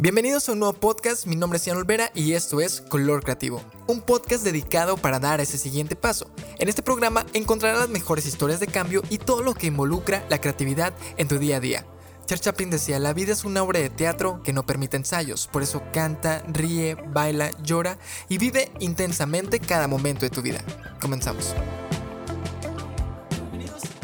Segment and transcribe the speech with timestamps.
[0.00, 3.60] Bienvenidos a un nuevo podcast, mi nombre es Ian Olvera y esto es Color Creativo,
[3.88, 6.30] un podcast dedicado para dar ese siguiente paso.
[6.60, 10.40] En este programa encontrarás las mejores historias de cambio y todo lo que involucra la
[10.40, 11.84] creatividad en tu día a día.
[12.26, 15.64] Charles Chaplin decía, la vida es una obra de teatro que no permite ensayos, por
[15.64, 20.60] eso canta, ríe, baila, llora y vive intensamente cada momento de tu vida.
[21.00, 21.56] Comenzamos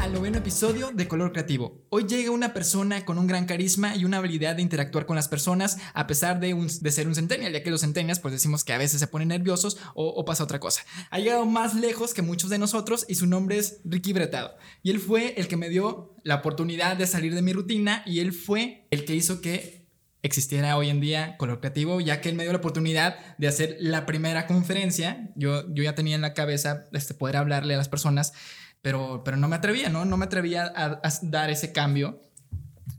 [0.04, 1.86] al noveno episodio de Color Creativo.
[1.88, 5.28] Hoy llega una persona con un gran carisma y una habilidad de interactuar con las
[5.28, 6.54] personas a pesar de,
[6.90, 9.78] ser un centennial, ya que los centennials pues decimos que a veces se ponen nerviosos
[9.94, 10.82] o, pasa otra cosa.
[11.08, 14.54] Ha llegado más lejos que muchos de nosotros y su nombre es Ricky Bretado.
[14.82, 18.20] Y él fue el que me dio la oportunidad de salir de mi rutina y
[18.20, 19.86] él fue el que hizo que
[20.20, 23.78] existiera hoy en día Color Creativo, ya que él me dio la oportunidad de hacer
[23.80, 25.30] la primera conferencia.
[25.34, 28.34] Yo, yo ya tenía en la cabeza este, poder hablarle a las personas
[28.84, 30.04] pero, pero no me atrevía, ¿no?
[30.04, 32.20] No me atrevía a, dar ese cambio.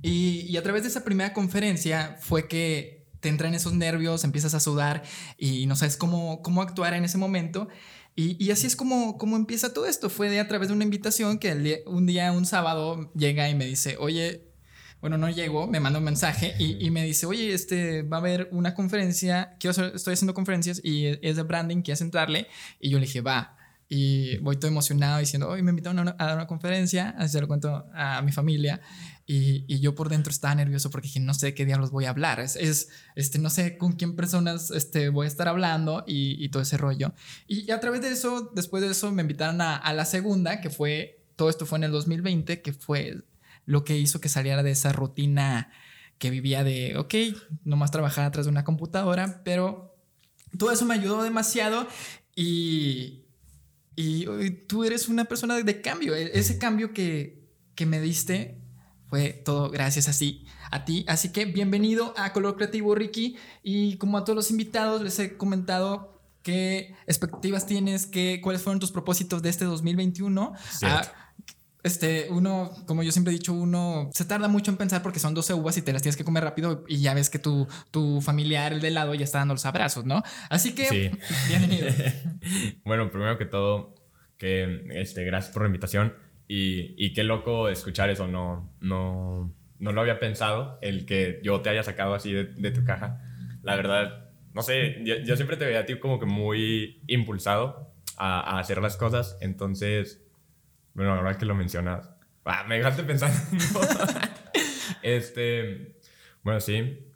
[0.01, 4.55] Y, y, a través de esa primera conferencia fue que te entran esos nervios, empiezas
[4.55, 5.03] a sudar
[5.37, 7.67] y no sabes cómo, cómo actuar en ese momento.
[8.15, 10.09] Y, y así es como, como empieza todo esto.
[10.09, 13.67] Fue de, a través de una invitación que un día, un sábado, llega y me
[13.67, 14.49] dice, oye,
[15.01, 18.21] bueno, no llegó, me manda un mensaje y, y, me dice, oye, este, va a
[18.21, 22.47] haber una conferencia, quiero estoy haciendo conferencias y es de branding, ¿quieres entrarle?
[22.79, 23.54] Y yo le dije, va.
[23.87, 27.47] Y voy todo emocionado diciendo, hoy me invitaron a, dar una conferencia, así se lo
[27.47, 28.81] cuento a mi familia.
[29.27, 32.09] Y, y, yo por dentro estaba nervioso porque dije, no sé qué diablos voy a
[32.11, 32.39] hablar.
[32.39, 36.49] Es, es, este, no sé con quién personas este, voy a estar hablando y, y
[36.49, 37.13] todo ese rollo.
[37.47, 40.69] Y, a través de eso, después de eso, me invitaron a, a, la segunda, que
[40.69, 43.23] fue, todo esto fue en el 2020, que fue
[43.65, 45.71] lo que hizo que saliera de esa rutina
[46.19, 47.15] que vivía de, ok,
[47.63, 49.95] nomás trabajar atrás de una computadora, pero
[50.57, 51.87] todo eso me ayudó demasiado
[52.35, 53.24] y,
[53.95, 56.15] y, tú eres una persona de cambio.
[56.15, 58.61] E, ese cambio que, que me diste
[59.09, 61.05] fue todo gracias así a ti.
[61.07, 63.37] Así que bienvenido a Color Creativo, Ricky.
[63.63, 68.79] Y como a todos los invitados, les he comentado qué expectativas tienes, qué, cuáles fueron
[68.79, 70.53] tus propósitos de este 2021.
[70.83, 71.11] Ah,
[71.85, 75.35] este, uno, como yo siempre he dicho, uno se tarda mucho en pensar porque son
[75.35, 78.21] 12 uvas y te las tienes que comer rápido y ya ves que tu, tu
[78.21, 80.23] familiar, el de lado, ya está dando los abrazos, ¿no?
[80.49, 81.11] Así que,
[81.47, 81.89] bienvenido.
[82.85, 83.93] bueno, primero que todo,
[84.39, 86.15] que este, gracias por la invitación
[86.47, 91.61] y, y qué loco escuchar eso, no, no, no lo había pensado, el que yo
[91.61, 93.21] te haya sacado así de, de tu caja.
[93.61, 98.39] La verdad, no sé, yo, siempre te veía a ti como que muy impulsado a,
[98.39, 100.24] a hacer las cosas, entonces
[100.95, 102.09] bueno, ahora que lo mencionas,
[102.45, 103.37] ah, me dejaste pensando.
[105.03, 105.99] este,
[106.43, 107.11] bueno, sí.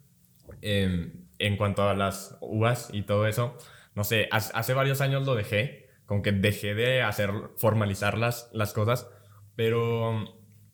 [0.62, 3.56] Em, en cuanto a las uvas y todo eso,
[3.94, 8.74] no sé, hace varios años lo dejé, como que dejé de hacer, formalizar las, las
[8.74, 9.08] cosas,
[9.56, 10.24] pero,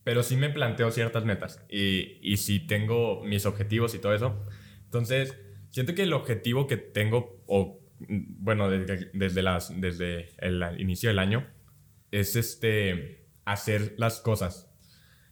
[0.02, 4.44] pero sí me planteo ciertas metas y, y sí tengo mis objetivos y todo eso.
[4.84, 5.38] Entonces,
[5.70, 11.18] siento que el objetivo que tengo, o bueno, desde, desde, las, desde el inicio del
[11.18, 11.46] año,
[12.10, 14.70] es este, hacer las cosas.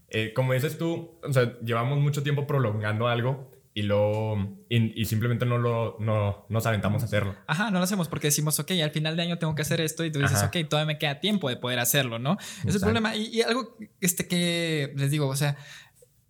[0.09, 4.37] Eh, como dices tú, o sea, llevamos mucho tiempo prolongando algo y, lo,
[4.69, 7.35] y, simplemente no, lo, no nos aventamos a hacerlo.
[7.49, 10.05] Ajá, no lo hacemos porque decimos, ok, al final de año tengo que hacer esto
[10.05, 12.37] y tú dices, ok, todavía me queda tiempo de poder hacerlo, ¿no?
[12.61, 13.17] Ese es el problema.
[13.17, 15.56] Y, algo este, que les digo, o sea,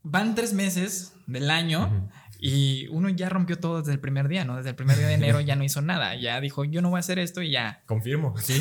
[0.02, 2.08] van tres meses del año.
[2.46, 4.58] Y uno ya rompió todo desde el primer día, ¿no?
[4.58, 6.14] Desde el primer día de enero ya no hizo nada.
[6.24, 7.82] Ya dijo, yo no voy a hacer esto y ya.
[7.86, 8.60] Confirmo, sí.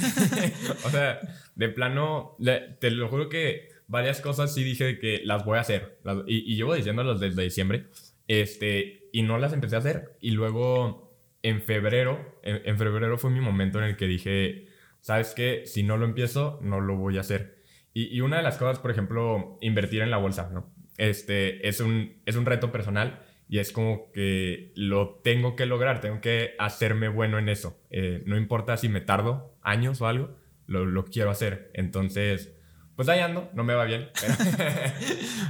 [0.85, 1.19] o sea,
[1.55, 2.37] de plano,
[2.79, 5.99] te lo juro que varias cosas sí dije que las voy a hacer.
[6.27, 7.87] y, llevo diciéndolas desde diciembre.
[8.29, 10.15] Este, y no las empecé a hacer.
[10.21, 14.67] Y luego, en febrero, en, febrero fue mi momento en el que dije,
[15.01, 15.63] ¿sabes qué?
[15.65, 17.61] Si no lo empiezo, no lo voy a hacer.
[17.93, 20.73] Y, y una de las cosas, por ejemplo, invertir en la bolsa, ¿no?
[20.97, 26.01] Este, es un, es un reto personal y es como que lo tengo que lograr,
[26.01, 27.79] tengo que hacerme bueno en eso.
[27.91, 31.69] Eh, no importa si me tardo años o algo, lo, lo, quiero hacer.
[31.75, 32.49] Entonces,
[32.95, 34.09] pues ahí ando, no me va bien,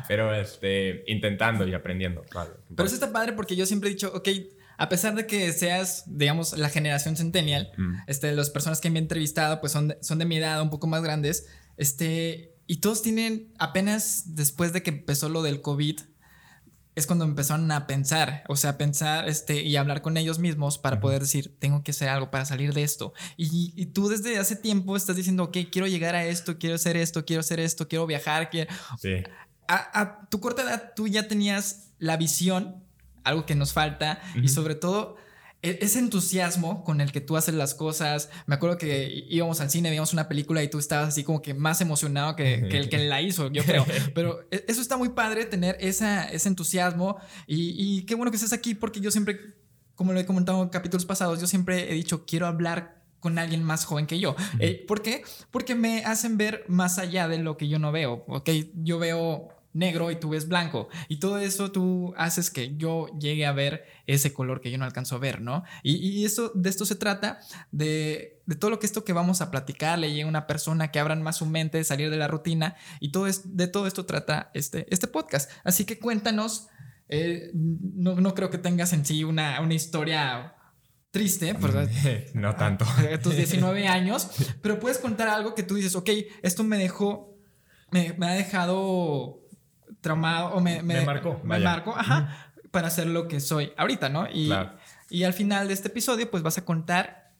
[0.10, 2.26] pero, este, intentando y aprendiendo.
[2.76, 4.28] pero eso está padre porque yo siempre he dicho, ok,
[4.78, 7.94] a pesar de que seas, digamos, la generación centennial, mm.
[8.08, 10.72] este, las personas que me han entrevistado pues son de, son de mi edad, un
[10.72, 11.48] poco más grandes,
[11.78, 16.02] este, y todos tienen apenas después de que empezó lo del COVID,
[16.96, 21.00] es cuando empezaron a pensar, o sea, pensar este, y hablar con ellos mismos para
[21.00, 23.14] poder decir, tengo que hacer algo para salir de esto.
[23.36, 27.26] Y, tú desde hace tiempo estás diciendo, ok, quiero llegar a esto, quiero hacer esto,
[27.26, 28.50] quiero hacer esto, quiero viajar.
[28.50, 28.74] Quiero...
[29.00, 29.24] Sí.
[29.68, 32.84] A, tu corta edad tú ya tenías la visión,
[33.24, 35.16] algo que nos falta, y sobre todo
[35.64, 38.30] ese entusiasmo con el que tú haces las cosas.
[38.46, 41.54] Me acuerdo que íbamos al cine, veíamos una película y tú estabas así como que
[41.54, 43.86] más emocionado que, el que la hizo, yo creo.
[44.14, 47.18] Pero e-, eso está muy padre, tener esa, ese entusiasmo.
[47.48, 49.40] Y, y qué bueno que estés aquí porque yo siempre,
[49.96, 53.64] como lo he comentado en capítulos pasados, yo siempre he dicho, quiero hablar con alguien
[53.64, 54.36] más joven que yo.
[54.60, 55.24] Eh, ¿Por qué?
[55.50, 58.26] Porque me hacen ver más allá de lo que yo no veo.
[58.28, 60.90] Ok, yo veo negro y tú ves blanco.
[61.08, 64.86] Y todo eso tú haces que yo llegue a ver ese color que yo no
[64.86, 65.64] alcanzo a ver, ¿no?
[65.84, 67.40] Y, esto, de esto se trata,
[67.72, 71.22] de, todo lo que esto que vamos a platicar, le llega una persona que abran
[71.22, 72.76] más su mente, salir de la rutina.
[73.00, 75.52] Y todo es, de todo esto trata este, este podcast.
[75.64, 76.68] Así que cuéntanos.
[77.10, 80.56] Eh, no, no, creo que tengas en sí una, una historia
[81.14, 81.88] triste, ¿verdad?
[82.34, 82.86] no tanto.
[82.86, 84.30] A tus 19 años,
[84.62, 86.10] pero puedes contar algo que tú dices, ok,
[86.42, 87.38] esto me dejó,
[87.92, 89.43] me, ha dejado
[90.04, 91.42] traumado o me, me, marcó.
[91.44, 94.28] Me marcó, ajá, para ser lo que soy ahorita, ¿no?
[94.32, 94.52] Y,
[95.10, 97.32] y al final de este episodio, pues vas a contar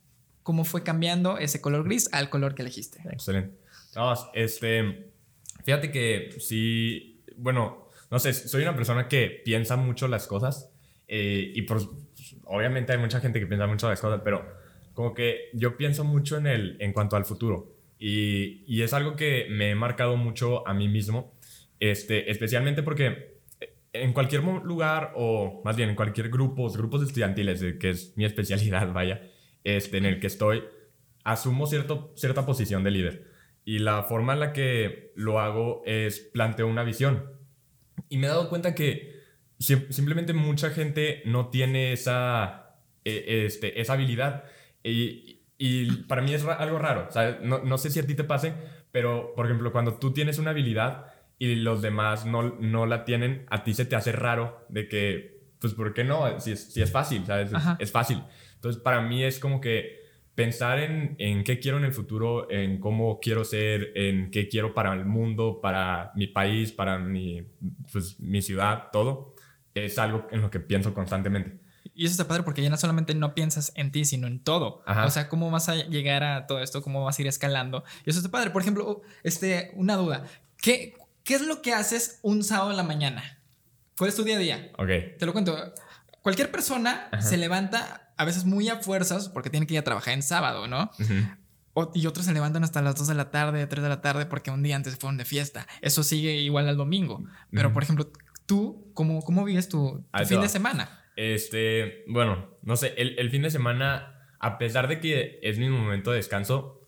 [0.42, 3.00] cómo fue cambiando ese color gris al color que elegiste.
[3.12, 3.56] Excelente.
[3.94, 5.12] Vamos, este,
[5.64, 10.70] fíjate que sí, bueno, no sé, soy una persona que piensa mucho las cosas
[11.08, 11.82] eh, y por,
[12.46, 14.46] obviamente hay mucha gente que piensa mucho las cosas, pero
[14.94, 17.74] como que yo pienso mucho en, el, en cuanto al futuro.
[18.00, 21.33] Y, y es algo que me he marcado mucho a mí mismo,
[21.92, 23.42] este, especialmente porque
[23.92, 28.24] en cualquier lugar o más bien en cualquier grupo, grupos estudiantiles, eh, que es mi
[28.24, 29.30] especialidad, vaya,
[29.66, 30.64] este, en el que estoy,
[31.26, 33.28] asumo cierto, cierta posición de líder.
[33.66, 37.30] Y la forma en la que lo hago es planteo una visión.
[38.08, 39.22] Y me he dado cuenta que
[39.60, 44.46] simplemente mucha gente no tiene esa, e, este, esa habilidad.
[44.86, 47.10] Y, y, para mí es algo raro.
[47.42, 48.54] no, no, sé si a ti te pase,
[48.92, 51.13] pero por ejemplo, cuando tú tienes una habilidad
[51.44, 55.42] y los demás no, no la tienen, a ti se te hace raro de que,
[55.60, 56.40] pues, ¿por qué no?
[56.40, 57.52] Si es, si es fácil, ¿sabes?
[57.80, 58.24] Es, fácil.
[58.56, 60.04] Entonces, para mí es como que
[60.36, 64.74] pensar en, en, qué quiero en el futuro, en cómo quiero ser, en qué quiero
[64.74, 67.46] para el mundo, para mi país, para mi,
[67.92, 69.36] pues, mi ciudad, todo
[69.76, 71.60] es algo en lo que pienso constantemente.
[71.94, 74.82] Y eso está padre porque ya no solamente no piensas en ti, sino en todo.
[74.88, 77.84] O sea, cómo vas a llegar a todo esto, cómo vas a ir escalando.
[78.06, 78.50] Y eso está padre.
[78.50, 80.24] Por ejemplo, este, una duda.
[80.58, 83.40] ¿Qué, ¿Qué es lo que haces un sábado en la mañana?
[83.98, 84.72] ¿Cuál es tu día a día?
[84.78, 84.90] Ok.
[85.18, 85.58] Te lo cuento.
[86.22, 90.14] Cualquier persona se levanta a veces muy a fuerzas porque tiene que ir a trabajar
[90.14, 90.92] en sábado, ¿no?
[91.96, 94.52] y otros se levantan hasta las 2 de la tarde, 3 de la tarde porque
[94.52, 95.68] un día antes fueron de fiesta.
[95.82, 97.24] Eso sigue igual al domingo.
[97.52, 98.12] Pero, por ejemplo,
[98.46, 101.06] ¿Tú cómo, cómo vives tu, fin de semana?
[101.16, 105.70] Este, bueno, no sé, el, el, fin de semana, a pesar de que es mi
[105.70, 106.88] momento de descanso,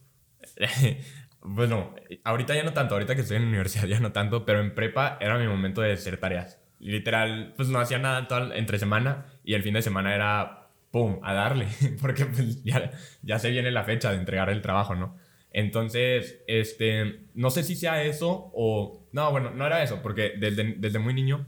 [1.48, 1.94] bueno,
[2.24, 4.74] ahorita ya no tanto, ahorita que estoy en la universidad ya no tanto, pero en
[4.74, 6.60] prepa era mi momento de hacer tareas.
[6.80, 11.20] Literal, pues no hacía nada toda, entre semana y el fin de semana era, ¡pum!,
[11.24, 11.68] a darle,
[12.02, 15.18] porque pues ya, ya se viene la fecha de entregar el trabajo, ¿no?
[15.52, 19.08] Entonces, este, no sé si sea eso o...
[19.14, 21.46] No, bueno, no era eso, porque desde, desde muy niño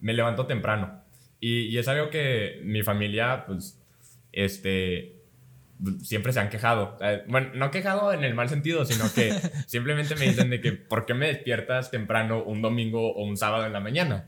[0.00, 1.04] me levanto temprano.
[1.38, 3.80] Y, y, es algo que mi familia, pues,
[4.32, 5.15] este,
[6.02, 6.98] siempre se han quejado.
[7.28, 9.32] Bueno, no quejado en el mal sentido, sino que
[9.66, 13.66] simplemente me dicen de que, ¿por qué me despiertas temprano un domingo o un sábado
[13.66, 14.26] en la mañana?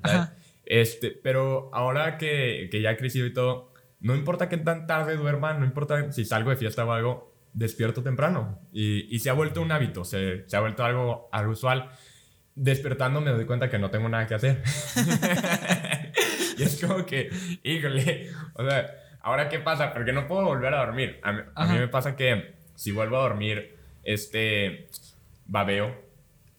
[0.64, 5.16] Este, pero ahora que, que ya he crecido y todo, no importa qué tan tarde
[5.16, 9.32] duerma, no importa si salgo de fiesta o algo, despierto temprano y, y se ha
[9.32, 11.90] vuelto un hábito, se, se, ha vuelto algo, algo usual.
[12.54, 14.62] Despertando me doy cuenta que no tengo nada que hacer.
[16.58, 17.30] y es como que,
[17.62, 18.94] híjole, o sea,
[19.28, 19.92] ¿ahora qué pasa?
[19.92, 21.20] Porque no puedo volver a dormir.
[21.22, 21.32] A,
[21.66, 24.88] mí, me pasa que si vuelvo a dormir, este,
[25.46, 25.94] babeo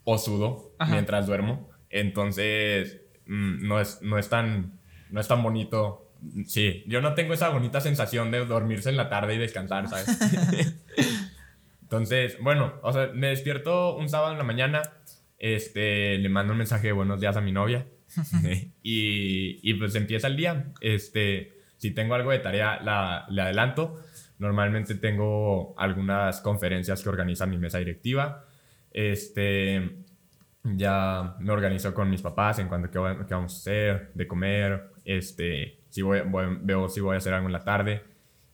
[0.03, 1.69] o sudo mientras duermo.
[1.89, 6.05] Entonces, mm, no, es, no, es tan, no es tan bonito
[6.45, 10.07] Sí, yo no tengo esa bonita sensación de dormirse en la tarde y descansar, ¿sabes?
[11.81, 14.81] Entonces, bueno, o sea, me despierto un sábado en la mañana,
[15.37, 17.87] este, le mando un mensaje de buenos días a mi novia
[18.83, 20.65] y, y, pues empieza el día.
[20.81, 24.03] Este, si tengo algo de tarea, la, le adelanto.
[24.37, 28.45] Normalmente tengo algunas conferencias que organiza mi mesa directiva.
[28.91, 30.03] Este,
[30.63, 34.27] ya me organizo con mis papás en cuanto a qué, qué vamos a hacer, de
[34.27, 36.21] comer, este, si voy,
[36.61, 38.03] veo si voy a hacer algo en la tarde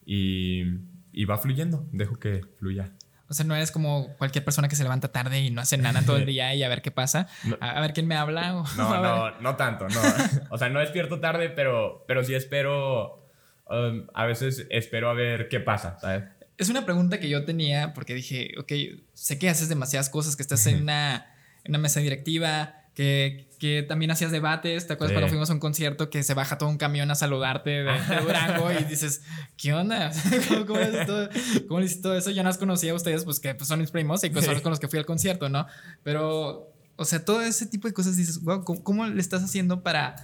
[0.06, 0.64] y,
[1.12, 2.92] y, va fluyendo, dejo que fluya.
[3.28, 6.04] O sea, no eres como cualquier persona que se levanta tarde y no hace nada
[6.04, 7.28] todo el día y a ver qué pasa,
[7.60, 8.52] a, ver quién me habla.
[8.52, 10.02] no, no, no tanto, no.
[10.50, 13.28] O sea, no despierto tarde, pero, pero sí espero,
[13.68, 16.24] um, a veces espero a ver qué pasa, ¿sabes?
[16.58, 18.72] Es una pregunta que yo tenía porque dije, ok,
[19.14, 23.84] sé que haces demasiadas cosas, que estás en una, en una mesa directiva, que, que
[23.84, 24.88] también hacías debates.
[24.88, 25.16] ¿Te acuerdas Sí.
[25.16, 28.22] cuando fuimos a un concierto que se baja todo un camión a saludarte de, de
[28.24, 29.22] Durango y dices,
[29.58, 30.12] ¿qué onda?
[30.48, 31.30] ¿Cómo, cómo, le hiciste todo,
[31.68, 32.32] cómo todo eso?
[32.32, 34.56] Yo no los conocía a ustedes, pues que pues, son mis primos y pues son
[34.56, 35.68] los con los que fui al concierto, ¿no?
[36.04, 39.84] Pero, o sea, todo ese tipo de cosas dices, wow, ¿cómo, cómo le estás haciendo
[39.84, 40.16] para,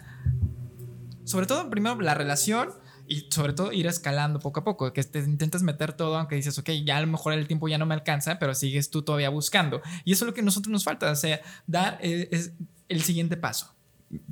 [1.25, 2.69] sobre todo, primero la relación
[3.11, 6.57] y sobre todo ir escalando poco a poco, que te intentas meter todo, aunque dices,
[6.57, 9.27] ok, ya a lo mejor el tiempo ya no me alcanza, pero sigues tú todavía
[9.27, 9.81] buscando.
[10.05, 12.53] Y eso es lo que a nosotros nos falta, o sea, dar eh, es
[12.87, 13.75] el siguiente paso.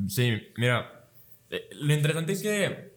[0.08, 1.10] Sí, mira,
[1.50, 2.94] eh, lo interesante es que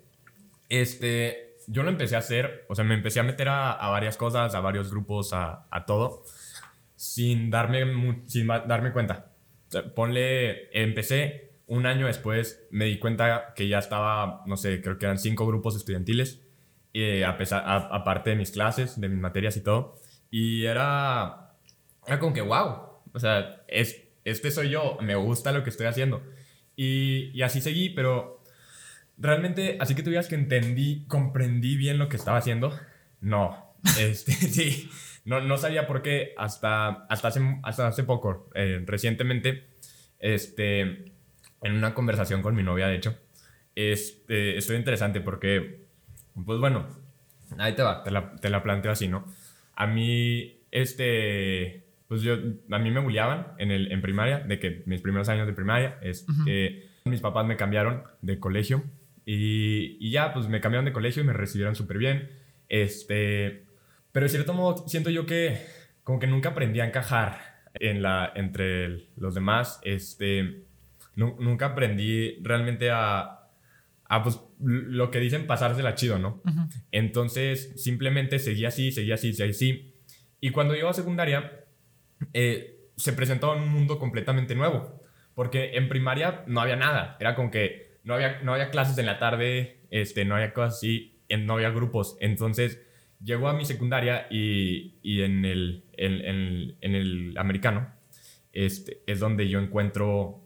[0.69, 4.17] este, yo lo empecé a hacer, o sea, me empecé a meter a, a varias
[4.17, 6.23] cosas, a varios grupos, a, a todo,
[6.95, 9.33] sin darme, sin darme cuenta.
[9.97, 15.07] Ponle, empecé, un año después me di cuenta que ya estaba, no sé, creo que
[15.07, 16.43] eran cinco grupos estudiantiles,
[16.93, 19.99] eh, a aparte de mis clases, de mis materias y todo,
[20.31, 21.55] y era,
[22.07, 22.77] era como que, wow,
[23.15, 26.23] o sea, es, este soy yo, me gusta lo que estoy haciendo.
[26.77, 28.43] Y, y así seguí, pero
[29.17, 32.79] realmente, así que tú digas que entendí, comprendí bien lo que estaba haciendo,
[33.21, 33.73] no.
[33.99, 34.91] Este, sí,
[35.25, 39.69] no, no sabía por qué hasta, hasta, hace, hasta hace poco, eh, recientemente,
[40.19, 41.12] este,
[41.63, 43.19] en una conversación con mi novia, de hecho,
[43.75, 45.81] este, estoy interesante porque,
[46.47, 46.87] pues bueno,
[47.59, 49.25] ahí te va, te la, te la planteo así, ¿no?
[49.75, 52.35] A mí, este, pues yo,
[52.71, 55.99] a mí me bulleaban en, el, en primaria, de que mis primeros años de primaria,
[56.03, 58.85] es que mis papás me cambiaron de colegio
[59.25, 62.29] y, y ya, pues me cambiaron de colegio y me recibieron súper bien,
[62.69, 63.65] este,
[64.13, 65.59] pero de cierto modo siento yo que
[66.05, 70.65] como que nunca aprendí a encajar en la, entre el- los demás, este,
[71.17, 73.49] nu- nunca aprendí realmente a,
[74.05, 76.41] a, pues, lo que dicen pasársela chido, ¿no?
[76.91, 79.95] Entonces, simplemente seguí así, seguí así, seguí así.
[80.41, 81.65] Y cuando llegó a secundaria,
[82.33, 85.01] eh, se presentó un mundo completamente nuevo.
[85.35, 87.17] Porque en primaria no había nada.
[87.19, 90.75] Era como que no había, no había clases en la tarde, este, no había cosas
[90.77, 92.17] así, en- no había grupos.
[92.21, 92.81] Entonces,
[93.25, 97.91] llegó a mi secundaria y, y en, el, en, en- en el americano
[98.53, 100.42] este, es donde yo encuentro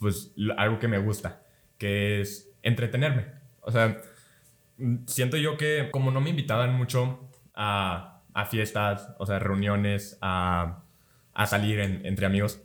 [0.00, 1.42] pues algo que me gusta,
[1.78, 3.26] que es entretenerme.
[3.62, 4.02] O sea,
[4.78, 10.18] mm, siento yo que como no me invitaban mucho a, a fiestas, o sea, reuniones,
[10.22, 10.84] a,
[11.34, 12.62] a salir en- entre amigos,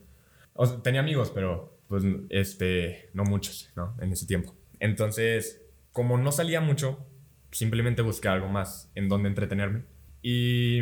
[0.53, 3.95] o sea, tenía amigos, pero pues este, no muchos, ¿no?
[4.01, 4.55] En ese tiempo.
[4.79, 5.61] Entonces,
[5.91, 7.05] como no salía mucho,
[7.51, 9.83] simplemente busqué algo más en donde entretenerme.
[10.23, 10.81] Y,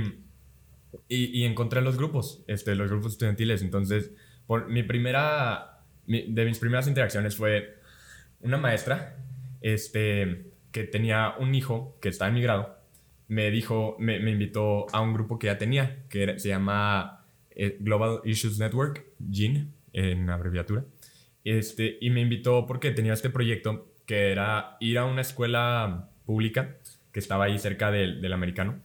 [1.07, 3.62] y, y encontré los grupos, este, los grupos estudiantiles.
[3.62, 4.12] Entonces,
[4.48, 5.73] por, mi primera,
[6.07, 7.77] de mis primeras interacciones fue
[8.41, 9.15] una maestra
[9.62, 12.77] este, que tenía un hijo que estaba en mi grado.
[13.27, 18.19] Me dijo, me, invitó a un grupo que ya tenía, que se llama eh, Global
[18.25, 20.83] Issues Network, GIN, en abreviatura.
[21.43, 26.77] Este, y me invitó porque tenía este proyecto que era ir a una escuela pública
[27.12, 28.81] que estaba ahí cerca del, del americano.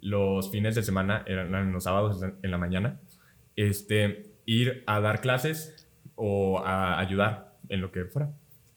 [0.00, 3.00] Los fines de semana eran los sábados en la mañana.
[3.56, 5.81] Este, ir a dar clases
[6.24, 8.30] o a ayudar en lo que fuera.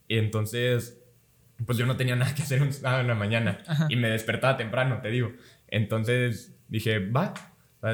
[0.08, 1.00] Y entonces,
[1.66, 3.60] pues yo no tenía nada que hacer un sábado en la mañana
[3.90, 5.32] y me despertaba temprano, te digo.
[5.68, 7.34] Entonces dije, va.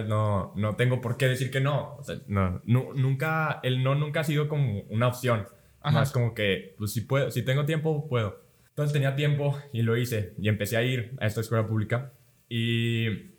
[0.07, 1.95] No, no tengo por qué decir que no.
[1.97, 5.47] O sea, no, nu- nunca, el no nunca ha sido como una opción.
[5.81, 5.99] Ajá.
[5.99, 8.39] Más como que, pues si puedo, si tengo tiempo, puedo.
[8.69, 12.13] Entonces tenía tiempo y lo hice y empecé a ir a esta escuela pública
[12.47, 13.31] y,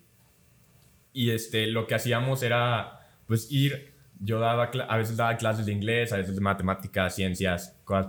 [1.11, 3.92] y este, lo que hacíamos era pues ir,
[4.23, 8.07] yo daba, a veces daba clases de inglés, a veces de matemáticas, ciencias, cosas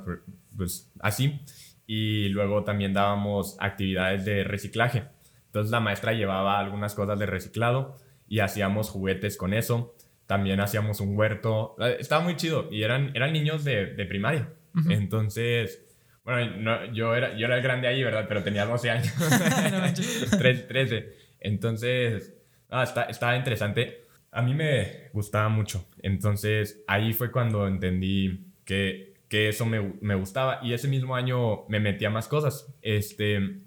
[0.57, 1.41] pues así
[1.87, 5.05] y luego también dábamos actividades de reciclaje.
[5.47, 7.97] Entonces la maestra llevaba algunas cosas de reciclado
[8.29, 9.95] y hacíamos juguetes con eso.
[10.27, 11.77] También hacíamos un huerto.
[11.79, 14.49] Eh, Estaba muy chido y eran, eran niños de, de primaria.
[14.89, 15.85] Entonces,
[16.25, 18.25] bueno, no, yo, era, yo era el grande ahí, ¿verdad?
[18.27, 19.15] Pero tenía 12 años.
[19.71, 20.31] No manches.
[20.39, 21.15] 13, 13.
[21.41, 22.35] Entonces,
[22.71, 24.04] ah, está, estaba interesante.
[24.35, 25.87] A mí me gustaba mucho.
[26.03, 30.59] Entonces, ahí fue cuando entendí que, que eso me, me gustaba.
[30.63, 32.75] Y ese mismo año me metí a más cosas.
[32.83, 33.61] Este,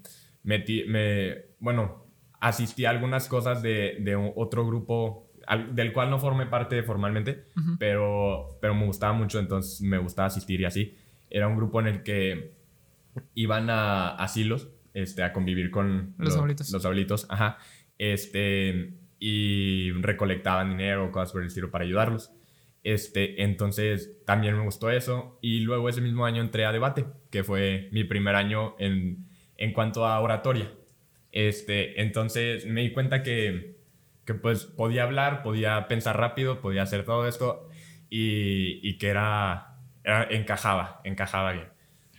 [0.44, 2.06] metí, me, bueno,
[2.40, 7.46] asistí a algunas cosas de, de otro grupo al- del cual no formé parte formalmente,
[7.80, 10.96] pero, pero me gustaba mucho, entonces me gustaba asistir y así.
[11.30, 12.54] Era un grupo en el que
[13.34, 16.70] iban a asilos este, a convivir con Los lo- abuelitos.
[16.72, 17.58] Los abuelitos, ajá.
[17.98, 22.32] Este, y recolectaban dinero, cosas por el estilo para ayudarlos.
[22.84, 25.40] Este, entonces también me gustó eso.
[25.42, 29.74] Y luego ese mismo año entré a debate, que fue mi primer año en, en
[29.74, 30.72] cuanto a oratoria.
[31.32, 33.78] Este, entonces me di cuenta que,
[34.26, 37.68] que pues podía hablar, podía pensar rápido, podía hacer todo esto
[38.10, 41.68] y, y que era era- encajaba, encajaba bien.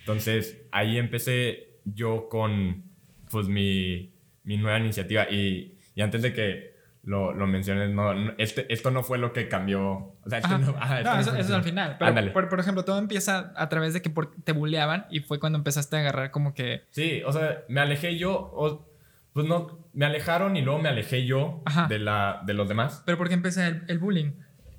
[0.01, 2.85] Entonces, ahí empecé yo con,
[3.31, 4.13] pues, mi,
[4.45, 5.27] mi nueva iniciativa.
[5.31, 6.68] Y, y antes de que
[7.09, 9.83] lo, lo menciones, no, no, este, esto no fue lo que cambió.
[9.83, 11.97] O sea, esto no, ajá, esto No, no eso, es al final.
[11.99, 15.41] Pero, por, por ejemplo, todo empieza a través de que por- te bulleaban y fue
[15.41, 16.83] cuando empezaste a agarrar como que...
[16.91, 18.87] Sí, o sea, me alejé yo, o-
[19.33, 21.87] pues no, me alejaron y luego me alejé yo Ajá.
[21.87, 23.03] de, la, de los demás.
[23.07, 24.33] ¿Pero por qué empieza el, el bullying?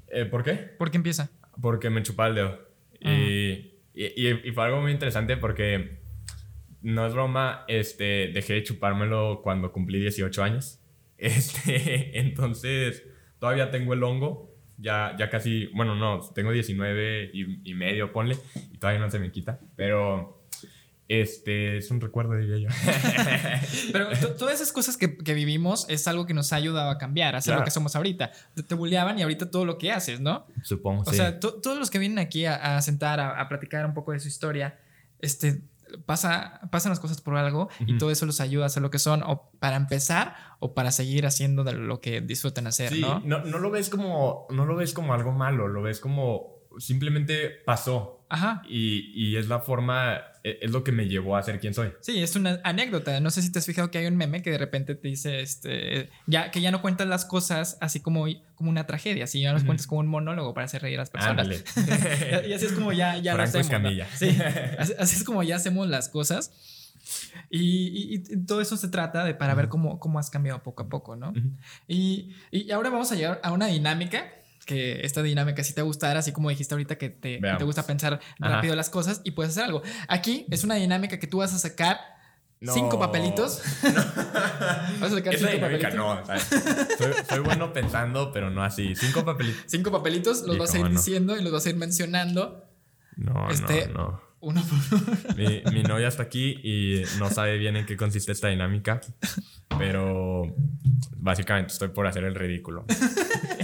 [0.10, 0.54] Eh, ¿Por qué?
[0.54, 1.32] ¿Por qué empieza?
[1.60, 2.60] Porque me chupaba el dedo.
[3.04, 3.12] Ah.
[3.12, 6.00] Y, y, y- y fue algo muy interesante porque,
[6.82, 10.79] no es broma, este, dejé de chupármelo cuando cumplí 18 años.
[11.40, 13.04] Este, entonces,
[13.40, 14.50] todavía tengo el hongo.
[14.78, 18.38] Ya, ya casi, bueno, no, tengo 19 y, y medio, ponle,
[18.72, 19.60] y todavía no se me quita.
[19.76, 20.42] Pero,
[21.10, 22.70] este, es un recuerdo, diría yo.
[23.92, 26.98] Pero to- todas esas cosas que, que vivimos es algo que nos ha ayudado a
[26.98, 27.66] cambiar, a ser lo Claro.
[27.66, 28.32] que somos ahorita.
[28.56, 30.46] Te, te bulleaban y ahorita todo lo que haces, ¿no?
[30.64, 33.86] Supongo, O sea, to- todos los que vienen aquí a, a sentar, a, a platicar
[33.86, 34.80] un poco de su historia,
[35.20, 35.62] este,
[36.06, 39.00] pasa, pasan las cosas por algo y todo eso los ayuda a ser lo que
[39.00, 43.20] son, o para empezar, o para seguir haciendo de lo que disfrutan hacer, Sí, ¿no?
[43.22, 47.50] no, no lo ves como, no lo ves como algo malo, lo ves como simplemente
[47.66, 48.16] pasó.
[48.32, 48.62] Ajá.
[48.70, 51.92] Y, y es la forma, e- es lo que me llevó a ser quien soy.
[52.02, 53.20] Sí, es una anécdota.
[53.22, 55.42] No sé si te has fijado que hay un meme que de repente te dice,
[55.42, 59.52] este, ya, que ya no cuentas las cosas así como, como una tragedia, así ya
[59.52, 59.68] las Ujú.
[59.70, 61.48] cuentas como un monólogo para hacer reír a las personas.
[62.48, 63.72] Y así es como ya, ya lo hacemos.
[63.82, 63.90] ¿no?
[64.16, 64.38] Sí,
[64.78, 66.52] así, así es como ya hacemos las cosas.
[67.50, 70.84] Y, y- y todo eso se trata de para ver cómo, cómo has cambiado poco
[70.84, 71.30] a poco, ¿no?
[71.32, 71.50] Ujú.
[71.88, 74.32] Y, y ahora vamos a llegar a una dinámica,
[74.76, 77.88] que esta dinámica si te gustará, así como dijiste ahorita que te, que te gusta
[77.88, 78.56] pensar Ajá.
[78.56, 79.82] rápido las cosas y puedes hacer algo.
[80.08, 81.98] Aquí es una dinámica que tú vas a sacar
[82.62, 82.74] No.
[82.74, 83.62] cinco papelitos.
[83.84, 85.96] vas a sacar Esa cinco papelitos.
[85.96, 88.96] no, soy, soy bueno pensando, pero no así.
[88.96, 89.64] Cinco papelitos.
[89.66, 90.90] Cinco papelitos, los Y vas a ir no.
[90.92, 92.64] diciendo y los vas a ir mencionando
[93.16, 94.22] No, Este- no, no.
[94.42, 95.18] uno por uno.
[95.36, 99.02] Mi, mi novia está aquí y no sabe bien en qué consiste esta dinámica,
[99.78, 100.44] pero
[101.18, 102.86] básicamente estoy por hacer el ridículo.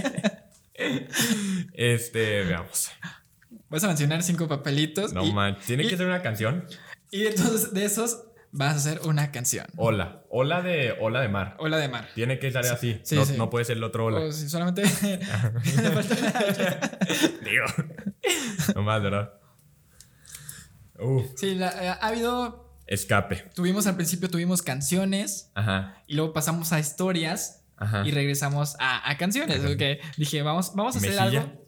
[1.72, 2.90] Este, veamos.
[3.68, 5.12] Vas a mencionar cinco papelitos.
[5.12, 6.64] No y, man, tiene y- que ser una canción.
[7.10, 9.66] y entonces de esos vas a hacer una canción.
[9.76, 11.56] Hola, hola de ola de mar.
[11.58, 12.08] Hola de mar.
[12.14, 13.00] Tiene que ser así.
[13.02, 13.34] sí, no, sí.
[13.36, 14.20] no puede ser el otro hola.
[14.20, 14.82] O si solamente.
[17.44, 17.64] Digo.
[18.74, 19.32] no más, ¿verdad?
[21.36, 22.78] Sí, la- eh, ha habido.
[22.86, 23.50] escape.
[23.54, 28.02] Tuvimos al principio, tuvimos canciones Ajá, y luego pasamos a historias ajá.
[28.06, 29.58] y regresamos a, a canciones.
[29.58, 29.66] Ajá.
[29.68, 31.40] porque dije, vamos, vamos a hacer Mejilla.
[31.40, 31.66] algo.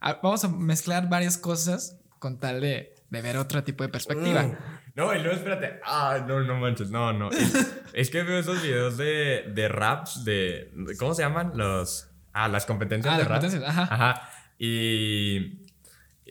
[0.00, 4.44] a- vamos a mezclar varias cosas con tal de, de ver otro tipo de perspectiva.
[4.44, 4.56] Uh,
[4.94, 5.78] no, y luego espérate.
[5.84, 6.90] Ah, no, no manches.
[6.90, 7.30] No, no.
[7.30, 10.72] Es, es que veo esos videos de, de raps de.
[10.98, 11.52] ¿Cómo se llaman?
[11.54, 12.08] Los.
[12.32, 13.40] Ah, las competencias Ah, de las rap.
[13.40, 13.94] competencias, ajá.
[13.94, 14.30] Ajá.
[14.58, 15.62] Y.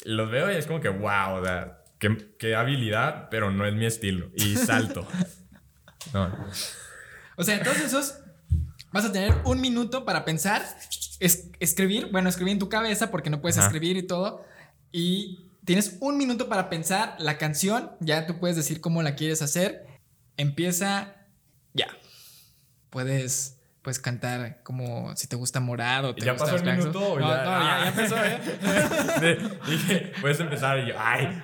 [0.06, 3.74] Los veo y es como que, wow, o sea, qué, qué habilidad, pero no es
[3.74, 4.30] mi estilo.
[4.36, 5.08] Y salto.
[6.14, 6.32] No.
[7.36, 8.20] O sea, todos esos
[8.98, 10.64] vas a tener un minuto para pensar,
[11.20, 13.68] es- escribir, bueno, escribir en tu cabeza porque no puedes Ajá.
[13.68, 14.44] escribir y todo.
[14.92, 19.42] Y tienes un minuto para pensar la canción, ya tú puedes decir cómo la quieres
[19.42, 19.86] hacer.
[20.38, 21.16] Empieza
[21.74, 21.88] ya.
[22.90, 26.14] Puedes pues cantar como si te gusta morado.
[26.14, 27.20] Te ¿Ya gusta pasó el minuto o.
[27.20, 27.44] No, ya?
[27.44, 27.80] no, ya, Ah.
[27.84, 29.50] ya empezó, ¿eh?
[29.68, 31.42] Dije, puedes empezar y yo, ay.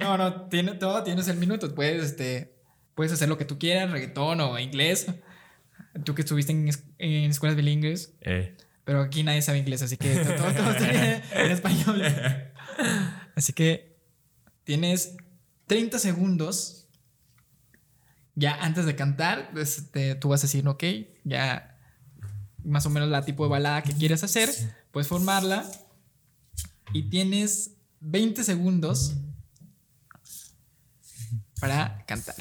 [0.00, 1.74] No, no, tiene, todo tienes el minuto.
[1.74, 2.54] Puedes, este,
[2.94, 5.06] puedes hacer lo que tú quieras, reggaetón o inglés.
[6.04, 10.14] Tú que estuviste en, en escuelas bilingües, Eh, pero aquí nadie sabe inglés, así que
[10.16, 12.02] todo, todo, todo en español.
[13.34, 13.96] Así que
[14.64, 15.16] tienes
[15.66, 16.86] 30 segundos.
[18.34, 20.82] Ya antes de cantar, este, tú vas a decir, ok,
[21.22, 21.78] ya
[22.64, 24.50] más o menos la tipo de balada que quieres hacer,
[24.90, 25.64] puedes formarla.
[26.92, 29.14] Y tienes 20 segundos
[31.60, 32.36] para cantar.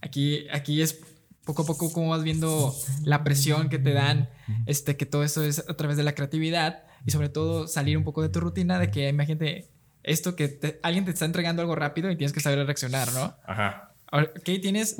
[0.00, 1.00] Aquí, aquí es
[1.48, 4.28] poco a poco como vas viendo la presión que te dan,
[4.66, 8.04] este, que todo eso es a través de la creatividad y sobre todo salir un
[8.04, 9.70] poco de tu rutina de que imagínate
[10.02, 13.34] esto que te- alguien te está entregando algo rápido y tienes que saber reaccionar, ¿no?
[13.46, 13.94] ajá.
[14.12, 14.96] Ok, tienes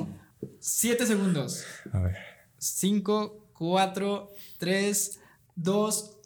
[0.59, 1.63] 7 segundos.
[1.93, 2.15] A ver.
[2.57, 5.19] 5, 4, 3,
[5.55, 6.17] 2,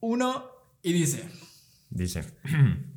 [0.00, 0.44] 1
[0.82, 1.28] y dice.
[1.90, 2.24] Dicen.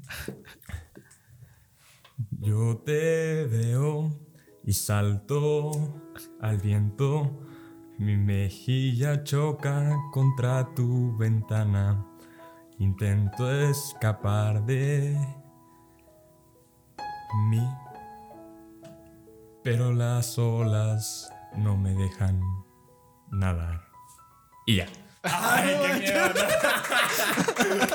[2.40, 4.20] Yo te veo
[4.64, 5.72] y salto
[6.42, 7.40] al viento.
[7.98, 12.06] Mi mejilla choca contra tu ventana.
[12.80, 15.16] Intento escapar de
[17.50, 17.68] mí.
[19.64, 22.42] Pero las olas no me dejan
[23.32, 23.82] nadar.
[24.66, 24.88] Y ya.
[25.24, 26.34] Ay, qué miedo.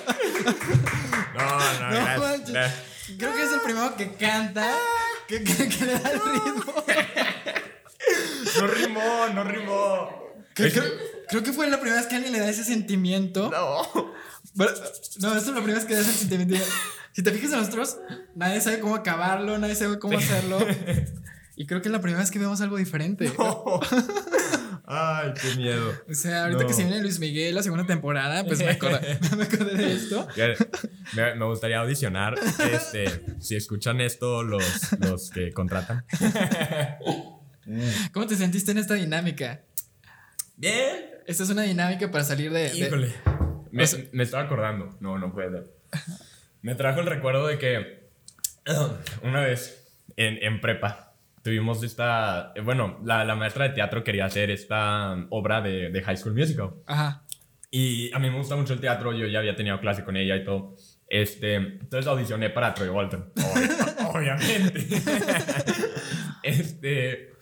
[1.34, 2.20] No, no, No gracias.
[2.20, 3.16] manches.
[3.18, 4.74] Creo que es el primero que canta,
[5.28, 6.74] que, que- que le da el ritmo.
[8.60, 10.10] No rimó, no rimó.
[10.54, 10.82] Creo,
[11.28, 13.50] creo que fue la primera vez que alguien le da ese sentimiento.
[13.50, 14.12] No.
[14.56, 14.70] Pero,
[15.20, 16.56] no, esto es la primera vez que le da ese sentimiento.
[17.12, 17.98] Si te fijas en nosotros,
[18.34, 20.58] nadie sabe cómo acabarlo, nadie sabe cómo hacerlo.
[21.60, 23.32] Y creo que es la primera vez que vemos algo diferente.
[24.90, 25.92] Ay, qué miedo.
[26.10, 26.66] O sea, ahorita No.
[26.68, 30.26] que se viene Luis Miguel, la segunda temporada, pues me acordé, me acordé de esto.
[31.14, 32.34] Me, me gustaría audicionar.
[32.72, 34.64] Este, si escuchan esto, los,
[35.00, 36.04] los que contratan.
[38.12, 39.60] ¿Cómo te sentiste en esta dinámica?
[40.56, 41.04] Bien.
[41.26, 42.70] Esta es una dinámica para salir de.
[42.70, 43.12] de- Híjole.
[43.70, 44.96] Me, me estaba acordando.
[45.00, 45.70] No, no puede ser.
[46.62, 48.08] Me trajo el recuerdo de que
[49.22, 51.07] una vez en, en prepa
[51.48, 52.52] tuvimos esta.
[52.54, 56.34] eh, Bueno, la, la maestra de teatro quería hacer esta obra de, de High School
[56.34, 56.72] Musical.
[56.86, 57.24] Ajá.
[57.70, 60.36] Y a mí me gusta mucho el teatro, yo ya había tenido clase con ella
[60.36, 60.76] y todo.
[61.08, 63.32] Este, entonces audicioné para Troy Walton.
[63.36, 64.86] Ob- Obviamente.
[66.42, 67.32] este.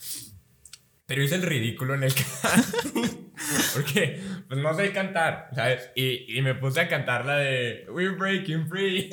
[1.06, 3.02] Pero hice el ridículo en el casting.
[3.74, 5.90] Porque, pues no sé cantar, ¿sabes?
[5.94, 9.10] Y, y me puse a cantar la de We're Breaking Free.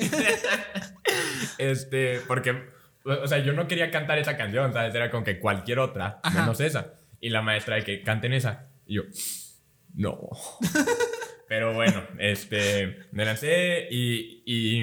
[1.58, 2.64] este, porque,
[3.04, 4.94] o sea, yo no quería cantar esa canción, ¿sabes?
[4.94, 6.40] Era con que cualquier otra, Ajá.
[6.40, 6.94] menos esa.
[7.20, 8.68] Y la maestra de que canten esa.
[8.86, 9.02] Y yo,
[9.94, 10.18] no.
[11.48, 14.82] Pero bueno, este, me lancé y, y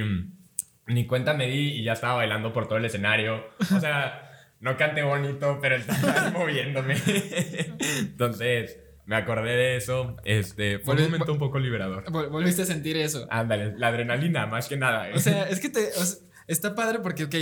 [0.88, 3.43] ni cuenta me di y ya estaba bailando por todo el escenario.
[3.75, 4.29] O sea,
[4.60, 6.95] no canté bonito, pero estaba moviéndome.
[7.99, 10.17] Entonces, me acordé de eso.
[10.23, 12.05] Este, fue un momento un poco liberador.
[12.05, 13.27] Vol- Volviste a sentir eso.
[13.29, 15.10] Ándale, la adrenalina, más que nada.
[15.10, 15.13] ¿eh?
[15.15, 17.36] O sea, es que te, o sea, está padre porque, ok,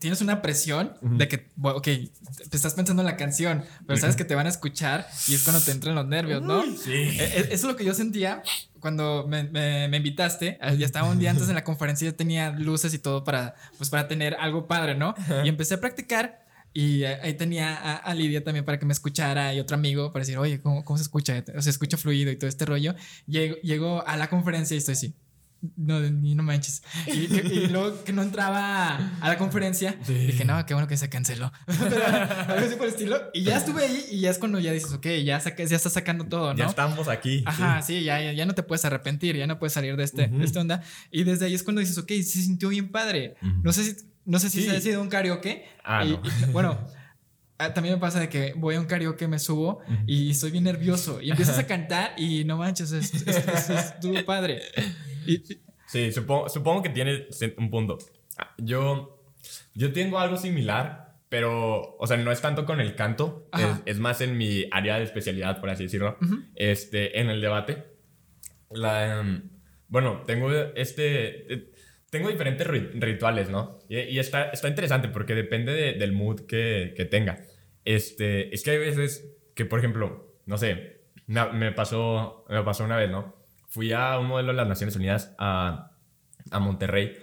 [0.00, 4.24] tienes una presión de que, ok, te estás pensando en la canción, pero sabes que
[4.24, 6.62] te van a escuchar y es cuando te entran los nervios, ¿no?
[6.62, 6.90] Uy, sí.
[6.92, 8.42] E- e- Eso es lo que yo sentía
[8.80, 10.58] cuando me, me- me invitaste.
[10.78, 13.88] Ya estaba un día antes en la conferencia, ya tenía luces y todo para, pues,
[13.90, 15.14] para tener algo padre, ¿no?
[15.44, 16.40] Y empecé a practicar.
[16.72, 20.22] Y ahí tenía a, a Lidia también para que me escuchara y otro amigo para
[20.22, 21.44] decir, oye, ¿cómo, cómo se escucha?
[21.56, 22.94] O sea, escucha fluido y todo este rollo.
[23.26, 25.14] Llego, llego a la conferencia y estoy así.
[25.76, 26.82] No, ni no manches.
[27.06, 30.14] Y, que- y luego que no entraba a la conferencia, Sí.
[30.14, 31.52] dije, no, qué bueno que se canceló.
[31.66, 33.20] Pero, algo así por el estilo.
[33.34, 35.92] Y ya estuve ahí y ya es cuando ya dices, ok, ya, saca- ya estás
[35.92, 36.58] sacando todo, ¿no?
[36.58, 37.42] Ya estamos aquí.
[37.46, 40.26] Ajá, sí, ya, ya, ya no te puedes arrepentir, ya no puedes salir de, este,
[40.28, 40.38] Ujú.
[40.38, 40.82] de esta onda.
[41.10, 43.34] Y desde ahí es cuando dices, ok, se sintió bien padre.
[43.42, 43.60] Ujú.
[43.62, 44.70] No sé si, no sé si Sí.
[44.70, 45.66] se ha sido un karaoke.
[45.84, 46.22] Ah, y- no.
[46.24, 46.78] y, bueno,
[47.74, 51.20] también me pasa de que voy a un karaoke, me subo y estoy bien nervioso.
[51.20, 54.60] Y empiezas a cantar y no manches, es- es- es- estuvo padre.
[55.26, 55.42] Y,
[55.86, 57.98] Sí, supongo, supongo que tiene un punto.
[58.38, 59.24] Ah, Yo,
[59.74, 63.48] yo tengo algo similar, pero, o sea, no es tanto con el canto,
[63.86, 66.16] es, es más en mi área de especialidad, por así decirlo,
[66.54, 67.84] este, en el debate.
[68.70, 69.50] La, em,
[69.88, 71.70] bueno, tengo este, eh,
[72.08, 73.80] tengo diferentes ri- rituales, ¿no?
[73.88, 77.42] Y, y está, está interesante porque depende de- del mood que, que tenga.
[77.84, 82.96] Este, es que hay veces que, por ejemplo, no sé, me pasó, me pasó una
[82.96, 83.36] vez, ¿no?
[83.68, 85.92] Fui a un modelo de las Naciones Unidas a,
[86.50, 87.16] a Monterrey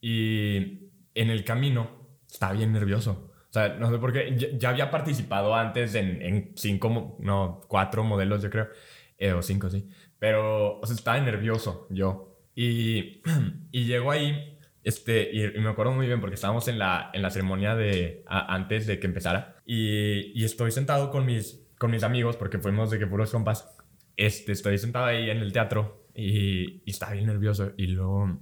[0.00, 3.30] y en el camino estaba bien nervioso.
[3.48, 8.02] O sea, no sé por qué, ya, había participado antes en, en cinco, no, cuatro
[8.02, 8.68] modelos, yo creo,
[9.16, 9.88] eh, o cinco, sí.
[10.18, 12.36] Pero, o sea, estaba nervioso yo.
[12.54, 13.22] Y,
[13.72, 14.53] y llego ahí,
[14.84, 18.22] este, y, y me acuerdo muy bien porque estábamos en la, en la ceremonia de,
[18.26, 19.56] a- antes de que empezara.
[19.66, 23.68] Y, y estoy sentado con mis, con mis amigos, porque fuimos de que puros compas.
[24.16, 27.72] Este, estoy sentado ahí en el teatro y, y estaba bien nervioso.
[27.76, 28.38] Y luego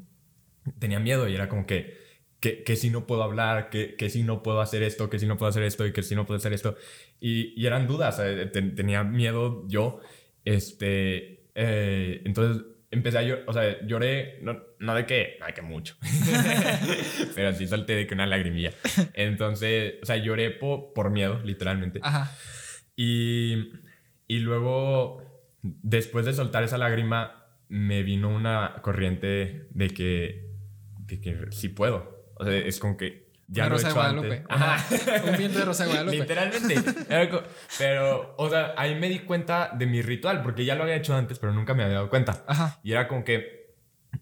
[0.79, 1.97] tenía miedo y era como que,
[2.41, 5.27] que, que si no puedo hablar, que, que si no puedo hacer esto, que si
[5.27, 6.77] no puedo hacer esto y que si no puedo hacer esto.
[7.21, 10.01] Y, y eran dudas, eh, ten- tenía miedo yo.
[10.45, 15.55] Este, eh, entonces empecé a llorar, o sea, lloré, no, no de que, no de
[15.55, 15.97] que mucho,
[17.35, 18.73] pero sí solté de que una lagrimilla.
[19.15, 21.99] Entonces, o sea, lloré po- por miedo, literalmente.
[22.03, 22.31] ajá.
[22.95, 23.71] Y,
[24.29, 25.23] y luego,
[25.63, 30.51] después de soltar esa lágrima, me vino una corriente de que,
[30.99, 32.27] de que sí puedo.
[32.37, 34.45] O sea, es como que ya he Rosa de Guadalupe.
[34.49, 35.03] antes.
[35.09, 35.25] Ajá.
[35.31, 36.17] Un viento de Rosa de Guadalupe.
[36.19, 36.75] Literalmente.
[37.79, 41.15] Pero, o sea, ahí me di cuenta de mi ritual, porque ya lo había hecho
[41.15, 42.45] antes, pero nunca me había dado cuenta.
[42.47, 42.81] Ajá.
[42.83, 43.75] Y era como que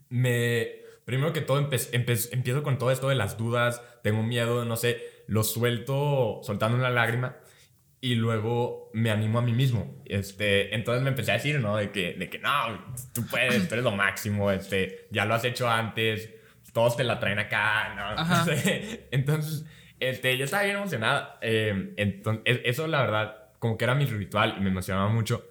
[0.09, 0.79] me...
[1.05, 4.77] Primero que todo empe- empe- empiezo con todo esto de las dudas, tengo miedo, no
[4.77, 7.37] sé, lo suelto soltando una lágrima
[7.99, 10.01] y luego me animo a mí mismo.
[10.05, 11.75] Este, entonces me empecé a decir, ¿no?
[11.77, 12.49] De que, de que no,
[13.13, 16.29] tú puedes, tú eres lo máximo, este, ya lo has hecho antes,
[16.73, 18.03] todos te la traen acá, ¿no?
[18.21, 18.45] Ajá.
[18.45, 19.07] Sé.
[19.11, 19.65] Entonces,
[20.01, 21.37] este, yo estaba bien emocionada.
[21.41, 25.47] Eh, entonces, eso la verdad, como que era mi ritual y me emocionaba mucho.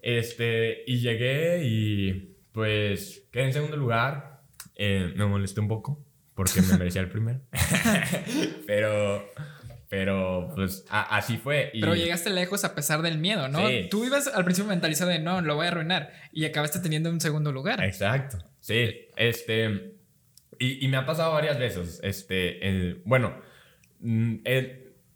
[0.00, 4.40] Este, y llegué y pues quedé en segundo lugar.
[4.76, 7.40] Eh, me molesté un poco porque me merecía el primero.
[8.68, 9.28] pero,
[9.88, 11.72] pero pues así fue.
[11.72, 13.62] Pero llegaste lejos a pesar del miedo, ¿no?
[13.90, 17.20] Tú ibas al principio mentalizado de no, lo voy a arruinar y acabaste teniendo un
[17.20, 17.82] segundo lugar.
[17.82, 18.38] Exacto.
[18.60, 19.95] Sí, este.
[20.58, 22.00] Y, me ha pasado varias veces.
[22.02, 23.34] Este, bueno,
[24.00, 24.36] mm,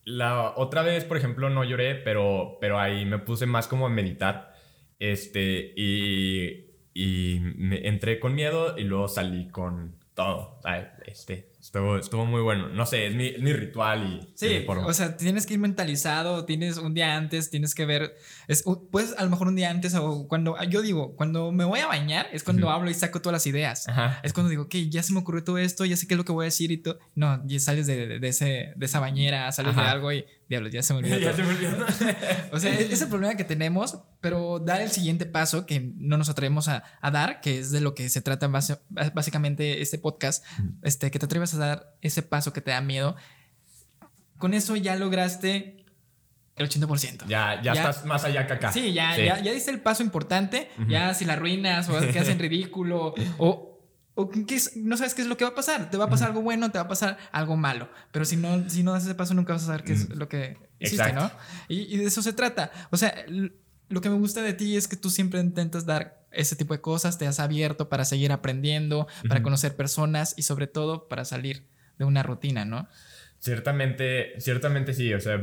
[0.05, 3.90] la otra vez, por ejemplo, no lloré, pero, pero ahí me puse más como a
[3.90, 4.55] meditar.
[4.98, 10.61] Este, y, y me entré con miedo y luego salí con todo.
[11.07, 12.69] Este, Estuvo, estuvo muy bueno.
[12.69, 14.33] No sé, es mi, mi ritual y...
[14.35, 18.17] Sí, o sea, tienes que ir mentalizado, tienes un día antes, tienes que ver...
[18.49, 20.57] Es, pues a lo mejor un día antes o cuando...
[20.65, 23.87] Yo digo, cuando me voy a bañar es cuando hablo y saco todas las ideas.
[24.23, 26.25] Es cuando digo, ok, ya se me ocurrió todo esto, ya sé qué es lo
[26.25, 26.99] que voy a decir y todo.
[27.15, 30.25] No, y sales de, de, ese, de esa bañera, sales de algo y...
[30.51, 31.19] Diablos, ya se me olvidó.
[31.21, 31.87] ya se me olvidó.
[32.53, 36.29] o sea, es el problema que tenemos, pero dar el siguiente paso que no nos
[36.29, 38.51] atrevemos a, a dar, que es de lo que se trata
[39.15, 40.45] básicamente este podcast,
[40.83, 43.15] este, que te atreves a dar ese paso que te da miedo,
[44.39, 45.87] con eso ya lograste
[46.57, 47.27] el 80%.
[47.29, 48.73] Ya, ya, estás más allá que acá.
[48.73, 50.69] Sí, ya, ya, ya diste el paso importante.
[50.89, 53.70] Ya si la arruinas o que hacen ridículo o,
[54.23, 54.31] o
[54.77, 55.91] no sabes qué es lo que va a pasar.
[55.91, 57.89] Te va a pasar algo bueno, te va a pasar algo malo.
[58.13, 60.29] Pero si no, si no das ese paso, nunca vas a saber qué es lo
[60.29, 61.31] que hiciste, ¿no?
[61.69, 62.71] Y, y, de eso se trata.
[62.91, 63.15] O sea,
[63.89, 66.81] lo que me gusta de ti es que tú siempre intentas dar ese tipo de
[66.81, 71.67] cosas, te has abierto para seguir aprendiendo, para conocer personas y sobre todo para salir
[71.99, 72.89] de una rutina, ¿no?
[73.39, 75.41] Ciertamente, ciertamente sí, o sea,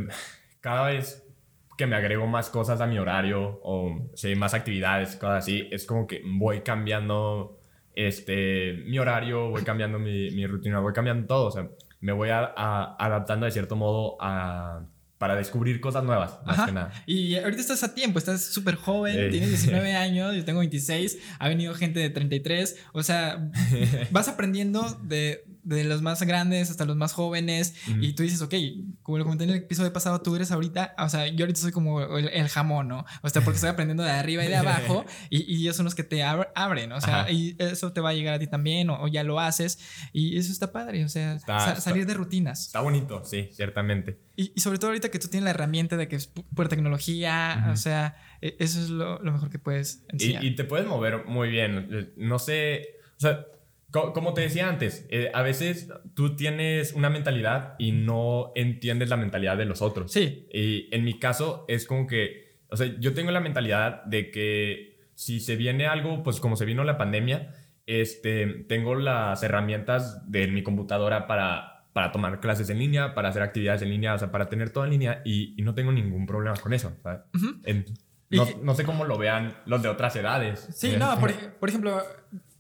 [0.62, 1.24] cada vez
[1.78, 5.86] que me agrego más cosas a mi horario o sí, más actividades, cosas así, es
[5.86, 7.57] como que voy cambiando
[7.98, 11.68] este, mi horario, voy cambiando mi, mi rutina, voy cambiando todo, o sea,
[12.00, 12.54] me voy a,
[13.00, 14.86] adaptando de cierto modo a
[15.18, 16.92] para descubrir cosas nuevas, más que nada.
[17.08, 21.48] Y ahorita estás a tiempo, estás súper joven, tienes 19 años, yo tengo 26, ha
[21.48, 23.50] venido gente de 33, o sea,
[24.12, 28.54] vas aprendiendo de, de los más grandes hasta los más jóvenes y tú dices, ok,
[29.04, 31.74] como lo comenté en el episodio pasado, tú eres ahorita, o sea, yo ahorita soy
[31.74, 33.06] como el, jamón, ¿no?
[33.22, 35.94] O sea, porque estoy aprendiendo de arriba y de abajo y, y ellos son los
[35.94, 39.08] que te abren, o sea, y eso te va a llegar a ti también o,
[39.10, 39.80] ya lo haces
[40.14, 41.38] y eso está padre, o sea,
[41.80, 42.68] salir de rutinas.
[42.68, 44.20] Está bonito, sí, ciertamente.
[44.38, 47.70] Y, y, sobre todo ahorita que tú tienes la herramienta de que es pura tecnología,
[47.72, 50.44] o sea, e, eso es lo, lo mejor que puedes enseñar.
[50.44, 52.14] Y, y, te puedes mover muy bien.
[52.16, 53.48] No sé, o sea,
[53.92, 59.18] como te decía antes, eh, a veces tú tienes una mentalidad y no entiendes la
[59.18, 60.12] mentalidad de los otros.
[60.12, 60.48] Sí.
[60.52, 65.10] Y en mi caso es como que, o sea, yo tengo la mentalidad de que
[65.16, 70.48] si se viene algo, pues como se vino la pandemia, este, tengo las herramientas de
[70.48, 74.30] mi computadora para para tomar clases en línea, para hacer actividades en línea, o sea,
[74.30, 76.96] para tener todo en línea y, no tengo ningún problema con eso.
[78.62, 80.68] no, sé cómo lo vean los de otras edades.
[80.76, 82.04] Sí, no, por, por, ejemplo,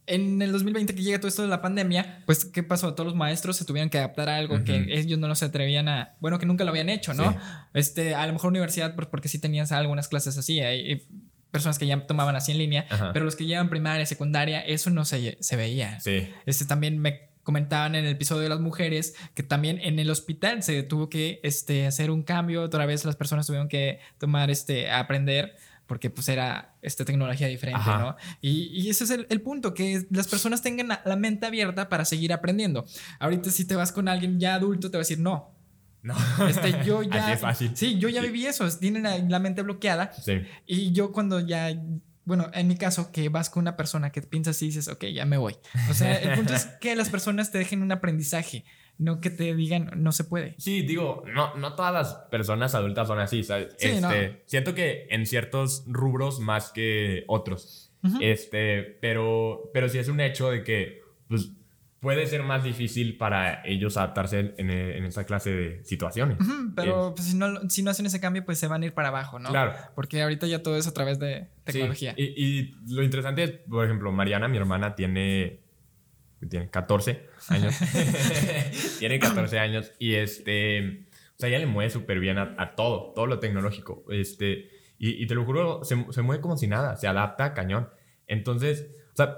[0.07, 2.93] en el 2020 que llega todo esto de la pandemia, pues, ¿qué pasó?
[2.93, 6.15] Todos los maestros se tuvieron que adaptar a algo que ellos no se atrevían a,
[6.19, 7.37] bueno, que nunca lo habían hecho, ¿no?
[7.73, 11.05] Este, a lo mejor universidad, porque sí tenías algunas clases así, hay
[11.51, 15.05] personas que ya tomaban así en línea, pero los que llevan primaria, secundaria, eso no
[15.05, 15.99] se, se veía.
[15.99, 16.29] Sí.
[16.45, 20.63] Este, también me comentaban en el episodio de las mujeres que también en el hospital
[20.63, 24.91] se tuvo que este, hacer un cambio, otra vez las personas tuvieron que tomar, este,
[24.91, 25.55] aprender
[25.87, 28.15] porque pues era esta tecnología diferente, ¿no?
[28.41, 32.05] Y, y, ese es el, el, punto, que las personas tengan la, mente abierta para
[32.05, 32.85] seguir aprendiendo.
[33.19, 35.55] Ahorita si te vas con alguien ya adulto, te va a decir, no.
[36.03, 36.15] No.
[36.47, 37.37] Este, yo ya...
[37.37, 37.71] fácil.
[37.75, 40.11] Sí, yo ya viví eso, tienen la, la, mente bloqueada.
[40.13, 40.41] Sí.
[40.65, 41.71] Y yo cuando ya
[42.27, 45.23] bueno, en mi caso, que vas con una persona que piensas y dices, ok, ya
[45.23, 45.55] me voy.
[45.89, 48.65] O sea, el punto es que las personas te dejen un aprendizaje,
[48.97, 50.55] no que te digan, no se puede.
[50.57, 53.75] Sí, digo, no, no todas las personas adultas son así, ¿sabes?
[53.79, 57.91] este, Siento que en ciertos rubros más que otros.
[58.21, 61.51] Este, pero, pero sí es un hecho de que, pues,
[61.99, 66.37] puede ser más difícil para ellos adaptarse en, en esta clase de situaciones.
[66.75, 69.09] pero pues, si, no, si no hacen ese cambio, pues se van a ir para
[69.09, 69.49] abajo, ¿no?
[69.49, 69.73] Claro.
[69.95, 72.13] Porque ahorita ya todo es a través de tecnología.
[72.15, 75.59] y, y, lo interesante es, por ejemplo, Mariana, mi hermana, tiene,
[76.49, 77.75] tiene 14 años.
[78.99, 81.07] tiene 14 años y este...
[81.35, 84.05] O sea, ella le mueve súper bien a, todo, todo lo tecnológico.
[84.09, 87.89] Este, y, y te lo juro, se, se mueve como si nada, se adapta cañón.
[88.25, 89.37] Entonces, o sea,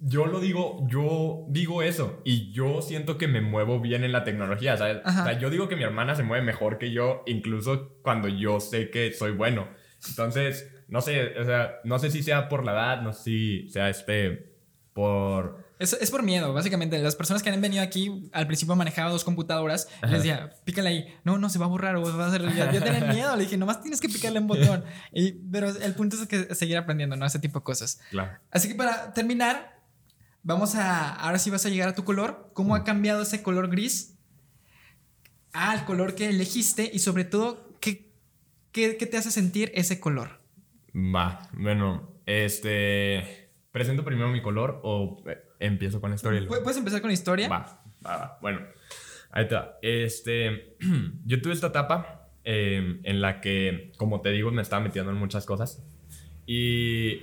[0.00, 4.24] yo lo digo, yo digo eso y yo siento que me muevo bien en la
[4.24, 4.98] tecnología, ¿sabes?
[5.04, 8.60] O sea, yo digo que mi hermana se mueve mejor que yo, incluso cuando yo
[8.60, 9.68] sé que soy bueno.
[10.08, 13.68] Entonces, no sé, o sea, no sé si sea por la edad, no sé si
[13.68, 14.56] sea este,
[14.92, 16.98] por, Es, es, por miedo, básicamente.
[16.98, 19.88] Las personas que han venido aquí al principio manejaba dos computadoras.
[20.02, 21.14] Les decía, pícale ahí.
[21.24, 22.42] No, no, se va a borrar o va a hacer.
[22.54, 23.36] Ya, ya tienen miedo.
[23.36, 24.84] Le dije, nomás tienes que picarle un botón.
[25.12, 27.26] Y, pero el punto es que seguir aprendiendo, ¿no?
[27.26, 28.00] Ese tipo de cosas.
[28.10, 28.32] Claro.
[28.50, 29.80] Así que para terminar,
[30.42, 31.14] vamos a.
[31.14, 32.50] Ahora sí vas a llegar a tu color.
[32.54, 34.16] ¿Cómo ha cambiado ese color gris
[35.52, 36.90] al color que elegiste?
[36.92, 38.12] Y sobre todo, ¿qué,
[38.72, 40.40] qué, qué te hace sentir ese color?
[40.92, 43.46] Va, bueno, este.
[43.70, 46.46] ¿Presento primero mi color o eh, empiezo con la historia?
[46.46, 47.48] ¿Puedes empezar con la historia?
[47.48, 48.38] Va, va, va.
[48.40, 48.60] Bueno,
[49.30, 49.78] ahí está.
[49.82, 50.76] Este,
[51.24, 55.18] yo tuve esta etapa eh, en la que, como te digo, me estaba metiendo en
[55.18, 55.84] muchas cosas.
[56.46, 57.20] Y,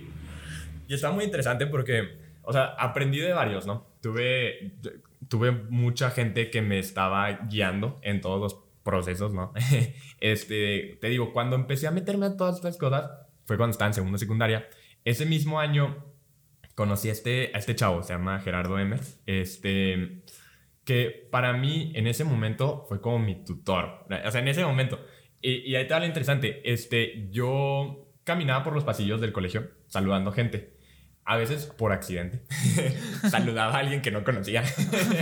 [0.87, 3.87] y está muy interesante porque, o sea, aprendí de varios, ¿no?
[4.01, 4.73] Tuve,
[5.27, 9.51] tuve mucha gente que me estaba guiando en todos los procesos, ¿no?
[10.19, 13.09] este, te digo, cuando empecé a meterme en todas estas cosas,
[13.45, 14.67] fue cuando estaba en segundo secundaria.
[15.03, 16.14] Ese mismo año
[16.75, 18.97] conocí a este, a este chavo, se llama Gerardo M.
[19.25, 20.23] Este,
[20.83, 24.05] que para mí en ese momento fue como mi tutor.
[24.25, 25.03] O sea, en ese momento.
[25.41, 26.61] Y, y ahí está lo interesante.
[26.71, 30.75] Este, yo caminaba por los pasillos del colegio saludando gente.
[31.23, 32.43] A veces por accidente.
[33.29, 34.63] saludaba a alguien que no conocía.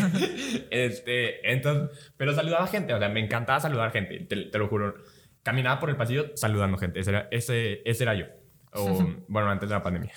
[0.69, 2.93] este, entonces, pero saludaba gente.
[2.93, 4.95] O sea, me encantaba saludar gente, te, te lo juro.
[5.43, 6.99] Caminaba por el pasillo saludando gente.
[6.99, 8.25] Ese era, ese, ese era yo.
[8.73, 10.11] O, bueno, antes de la pandemia.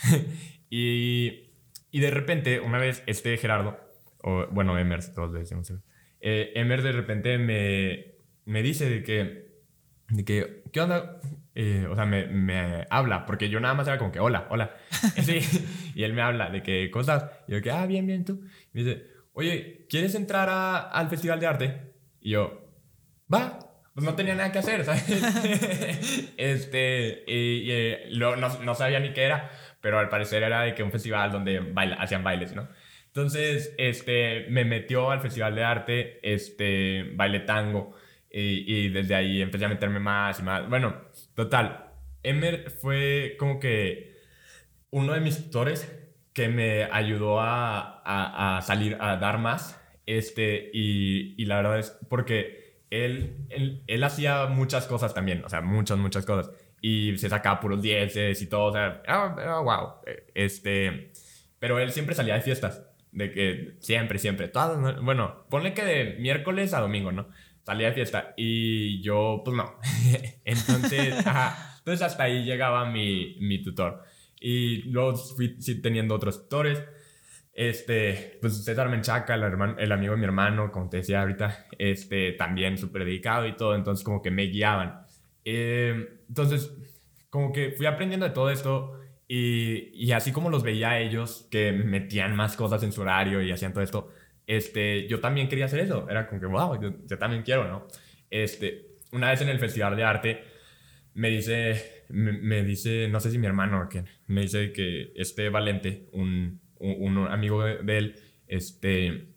[0.70, 1.50] Y,
[1.90, 3.78] y de repente, una vez, este Gerardo,
[4.22, 5.72] o bueno, Emers, todos le decimos,
[6.20, 9.46] eh, Emers de repente me, me dice de que,
[10.08, 11.20] de que, ¿qué onda?
[11.54, 14.76] Eh, o sea, me, me, habla, porque yo nada más era como que, hola, hola.
[15.22, 15.40] Sí,
[15.94, 17.26] y él me habla de que, cosas.
[17.48, 18.42] Y yo, que, ah, bien, bien, tú.
[18.74, 21.92] Y me dice, oye, ¿quieres entrar a, al Festival de Arte?
[22.20, 22.72] Y yo,
[23.32, 23.58] va,
[23.94, 25.04] pues no tenía nada que hacer, ¿sabes?
[26.36, 29.50] este, y, y eh, lo, no, no, sabía ni qué era,
[29.86, 32.66] pero al parecer era de que un festival donde baila, hacían bailes, ¿no?
[33.06, 37.94] Entonces, este, me metió al Festival de Arte, este, baile tango,
[38.28, 40.68] y, y desde ahí empecé a meterme más y más.
[40.68, 41.02] Bueno,
[41.36, 41.92] total,
[42.24, 44.16] Emer fue como que
[44.90, 45.88] uno de mis tutores
[46.32, 51.78] que me ayudó a, a, a salir, a dar más, este, y, y la verdad
[51.78, 56.50] es porque él, él, él, hacía muchas cosas también, o sea, muchas, muchas cosas.
[56.80, 59.94] Y se sacaba puros dieces y todo, o sea, oh, wow.
[60.34, 61.12] Este,
[61.58, 66.16] pero él siempre salía de fiestas, de que siempre, siempre, todas, bueno, ponle que de
[66.20, 67.28] miércoles a domingo, ¿no?
[67.64, 69.78] Salía de fiesta y yo, pues no.
[70.44, 74.04] entonces, ajá, entonces hasta ahí llegaba mi, mi tutor.
[74.38, 76.82] Y luego fui teniendo otros tutores
[77.56, 81.68] este, pues César Menchaca, el, hermano, el amigo de mi hermano, como te decía ahorita,
[81.78, 85.05] este, también súper dedicado y todo, entonces como que me guiaban.
[85.46, 86.76] Eh, entonces,
[87.30, 91.48] como que fui aprendiendo de todo esto y, y, así como los veía a ellos,
[91.50, 94.10] que metían más cosas en su horario y hacían todo esto,
[94.46, 96.06] este, yo también quería hacer eso.
[96.10, 97.86] Era como que, wow, yo, yo también quiero, ¿no?
[98.28, 100.44] Este, una vez en el Festival de Arte,
[101.14, 105.12] me dice, me, me dice, no sé si mi hermano o quién, me dice que
[105.16, 109.28] este Valente, un un, un amigo de, de, él, este,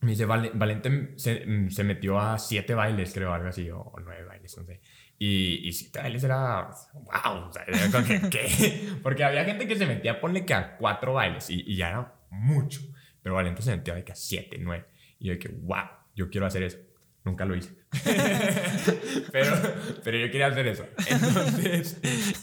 [0.00, 4.24] me dice, Valente se, se, metió a siete bailes, creo, algo así, o, o nueve
[4.24, 4.80] bailes, no sé.
[5.22, 8.88] Y, y siete bailes era, wow, o sea, era que, ¿qué?
[9.02, 12.14] Porque había gente que se metía, ponle que a cuatro bailes, y, y ya era
[12.30, 12.80] mucho.
[13.22, 14.86] Pero Valente se metió a, que a siete, nueve.
[15.18, 15.84] Y yo dije, wow,
[16.16, 16.78] yo quiero hacer eso.
[17.22, 17.70] Nunca lo hice.
[19.30, 19.54] pero,
[20.02, 20.86] pero yo quería hacer eso.
[21.06, 22.00] Entonces,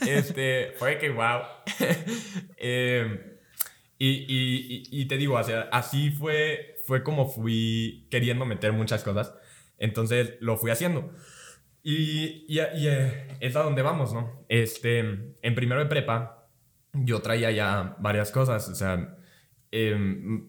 [0.07, 1.41] este, fue que, wow.
[2.57, 3.39] eh,
[3.97, 9.33] y, y, y, te digo, así fue, fue como fui queriendo meter muchas cosas.
[9.79, 11.11] Entonces lo fui haciendo.
[11.89, 14.43] Y, y, y eh, es a donde vamos, ¿no?
[14.49, 16.49] Este, en primero de prepa,
[16.91, 18.67] yo traía ya varias cosas.
[18.67, 19.15] O sea,
[19.71, 19.97] eh,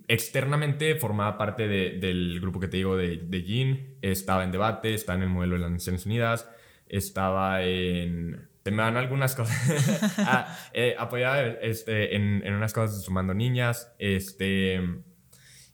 [0.08, 3.98] externamente formaba parte de, del grupo que te digo de, de GIN.
[4.02, 6.50] Estaba en debate, estaba en el modelo de las Naciones Unidas.
[6.88, 10.14] Estaba en me dan algunas cosas.
[10.18, 13.94] ah, eh, apoyaba este, en, en, unas cosas sumando niñas.
[14.00, 14.80] Este,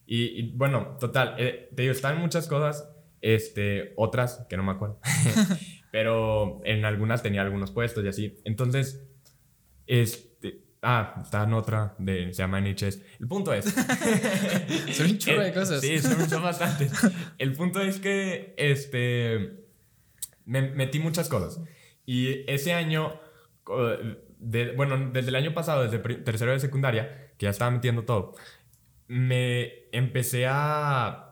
[0.06, 2.93] y, bueno, total, eh, te digo, están muchas cosas.
[3.24, 5.00] Este, otras que no me acuerdo.
[5.90, 8.36] Pero en algunas tenía algunos puestos y así.
[8.44, 9.02] Entonces,
[9.86, 13.00] este, ah, está en otra, de, se llama NHS.
[13.18, 13.64] El punto es.
[14.92, 15.80] son un de cosas.
[15.80, 16.92] Sí, son, son bastantes.
[17.38, 19.64] El punto es que, este,
[20.44, 21.62] me metí muchas cosas.
[22.04, 23.18] Y ese año,
[24.38, 28.34] de, bueno, desde el año pasado, desde tercero de secundaria, que ya estaba metiendo todo,
[29.08, 31.23] me empecé a,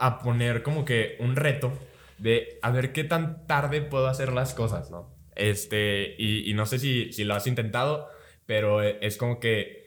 [0.00, 1.72] a poner como que un reto
[2.18, 5.14] de a ver qué tan tarde puedo hacer las cosas, ¿no?
[5.36, 8.08] Este, y, y no sé si, si lo has intentado,
[8.46, 9.80] pero es como que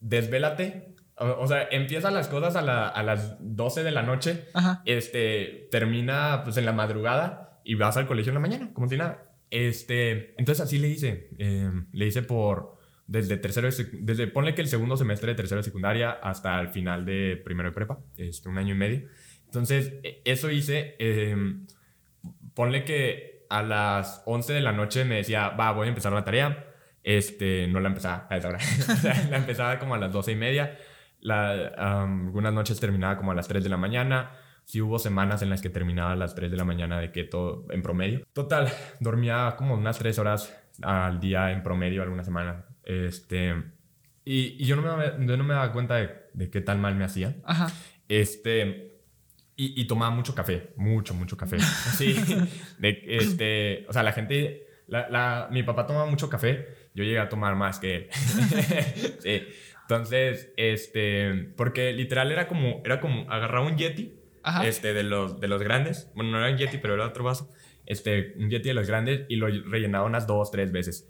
[0.00, 4.44] desvélate O, sea, empiezan las cosas a, a, las 12 de la noche,
[4.84, 8.96] este, termina pues en la madrugada y vas al colegio en la mañana, como si
[8.96, 9.30] nada.
[9.50, 14.68] Este, entonces así le hice, em, le hice por, desde tercero, desde, ponle que el
[14.68, 18.58] segundo semestre de tercero de secundaria hasta el final de primero de prepa, este, un
[18.58, 19.08] año y medio.
[19.58, 21.66] Entonces, e, eso hice, em,
[22.54, 26.24] ponle que a las 11 de la noche me decía, va, voy a empezar la
[26.24, 26.64] tarea.
[27.02, 28.58] Este, no la empezaba a esa hora.
[29.30, 30.76] la empezaba como a las 12 y media
[31.20, 34.30] la, algunas noches terminaba como a las 3 de la mañana.
[34.64, 37.66] Sí hubo semanas en las que terminaba a las 3 de la mañana de keto
[37.70, 38.26] en promedio.
[38.32, 38.68] Total,
[39.00, 42.66] dormía como unas 3 horas al día en promedio alguna semana.
[42.84, 43.54] Este,
[44.24, 46.94] y, y yo, no me, yo no me daba cuenta de, de, qué tan mal
[46.94, 47.36] me hacía.
[47.44, 47.72] Ajá.
[48.08, 48.95] Este,
[49.56, 51.56] y, y, tomaba mucho café, mucho, mucho café.
[51.96, 52.14] Sí,
[52.78, 57.18] de, este, o sea, la gente, la, la, mi papá tomaba mucho café, yo llegué
[57.18, 58.08] a tomar más que él.
[59.20, 59.42] sí.
[59.82, 64.14] Entonces, este, porque literal era como, era como agarrar un Yeti,
[64.64, 67.50] este, de los, de los grandes, bueno, no era un Yeti, pero era otro vaso,
[67.86, 71.08] este, un Yeti de los grandes y lo rellenaba unas dos, tres veces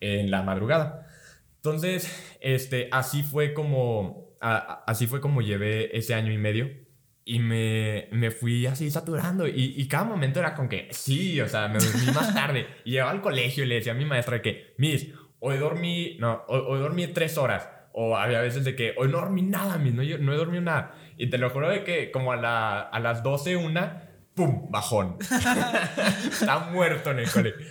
[0.00, 1.06] en la madrugada.
[1.56, 6.70] Entonces, este, así fue como, así fue como llevé ese año y medio
[7.28, 11.48] y me, me fui así saturando y, y, cada momento era con que, sí, o
[11.48, 14.40] sea, me dormí más tarde y llegaba al colegio y le decía a mi maestra
[14.40, 15.08] que, Miss,
[15.38, 19.18] hoy dormí, no, hoy, hoy dormí tres horas o había veces de que hoy no
[19.18, 20.94] dormí nada, no, no he dormido nada.
[21.16, 24.70] Y te lo juro de que como a, la, a las 12, una, ¡pum!
[24.70, 25.16] Bajón.
[26.30, 27.66] Está muerto en el colegio.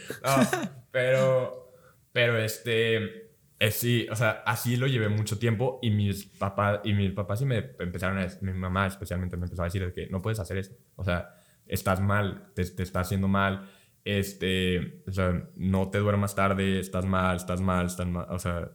[0.92, 1.72] pero,
[2.12, 3.27] pero este,
[3.60, 7.40] eh, sí, o sea, así lo llevé mucho tiempo y mis papás, y mis papás
[7.40, 10.58] sí me empezaron a, mi mamá especialmente me empezó a decir que no puedes hacer
[10.58, 10.74] eso.
[10.96, 11.36] O sea,
[11.66, 13.70] estás mal, te, te está haciendo mal.
[14.06, 18.28] Este, o sea, no te duermas tarde, estás mal, estás mal, estás mal.
[18.30, 18.72] O sea,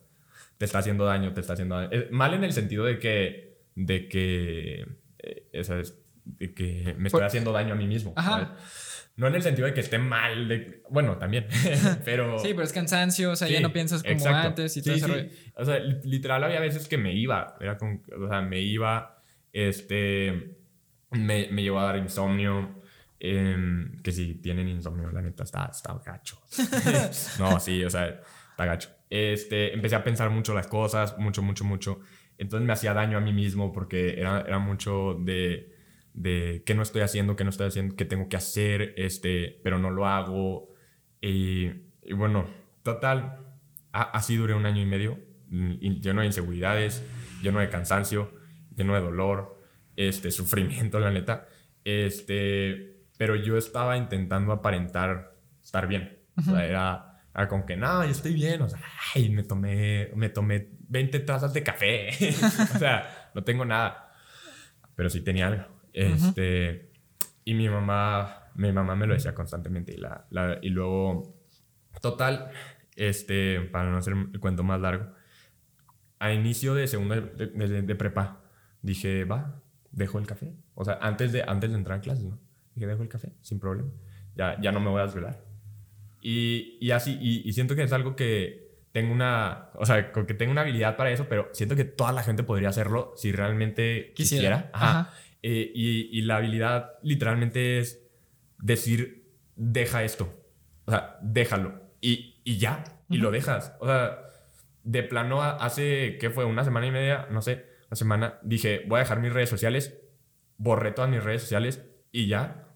[0.59, 1.91] te está haciendo daño, te está haciendo daño.
[2.11, 4.87] mal en el sentido de que, de que,
[5.19, 5.85] eh,
[6.25, 8.15] de que me estoy haciendo daño a mí mismo.
[9.15, 11.47] No en el sentido de que esté mal, de, bueno, también,
[12.05, 12.39] pero...
[12.39, 15.65] Sí, pero es cansancio, o sea, ya no piensas como antes y todo sí, O
[15.65, 20.57] sea, literal había veces que me iba, era con, o sea, me iba, este,
[21.11, 22.83] me, me llevó a dar insomnio,
[23.21, 26.41] em, que si tienen insomnio, la neta, está, está gacho.
[27.39, 28.89] no, sí, o sea, está gacho.
[29.11, 32.01] Este, empecé a pensar mucho las cosas, mucho, mucho, mucho.
[32.39, 35.72] Entonces me hacía daño a mí mismo porque era, era mucho de,
[36.15, 39.79] de qué no estoy haciendo, qué no estoy haciendo, qué tengo que hacer, este, pero
[39.79, 40.69] no lo hago.
[41.21, 41.71] Y,
[42.03, 42.47] y bueno,
[42.83, 43.39] total,
[43.93, 47.05] así duré un año y medio, mm, lleno de inseguridades,
[47.43, 48.33] lleno de cansancio,
[48.75, 49.59] lleno de dolor,
[49.97, 51.47] este, sufrimiento, la neta.
[51.85, 56.19] Este, pero yo estaba intentando aparentar estar bien.
[56.37, 58.81] O sea, era a con que, no, yo estoy bien, o sea,
[59.15, 62.11] ay, me tomé, me tomé 20 tazas de café,
[62.75, 64.13] o sea, no tengo nada,
[64.95, 65.65] pero sí tenía algo.
[65.93, 66.91] Este,
[67.45, 70.27] y mi mamá, mi mamá me lo decía constantemente y, la,
[70.63, 71.35] y luego,
[72.01, 72.51] total,
[72.97, 75.13] este, para no hacer el cuento más largo,
[76.19, 78.43] a inicio de segundo de, de, prepa,
[78.81, 80.55] dije, va, dejo el café.
[80.75, 82.39] O sea, antes de, antes de entrar a clases, ¿no?
[82.75, 83.91] Dije, dejo el café, sin problema.
[84.35, 85.53] Ya, ya no me voy a desvelar
[86.23, 90.53] y, y así, y, siento que es algo que tengo una, o sea, que tengo
[90.53, 94.71] una habilidad para eso, pero siento que toda la gente podría hacerlo si realmente quisiera.
[94.73, 95.11] Ajá.
[95.43, 98.01] Eh, y, y, la habilidad literalmente es
[98.59, 100.33] decir, deja esto.
[100.85, 101.83] O sea, déjalo.
[102.01, 103.75] Y, y ya, y lo dejas.
[103.81, 104.19] O sea,
[104.85, 106.45] de plano hace, ¿qué fue?
[106.45, 110.01] Una semana y media, no sé, una semana, dije, voy a dejar mis redes sociales,
[110.57, 112.69] borré todas mis redes sociales y ya,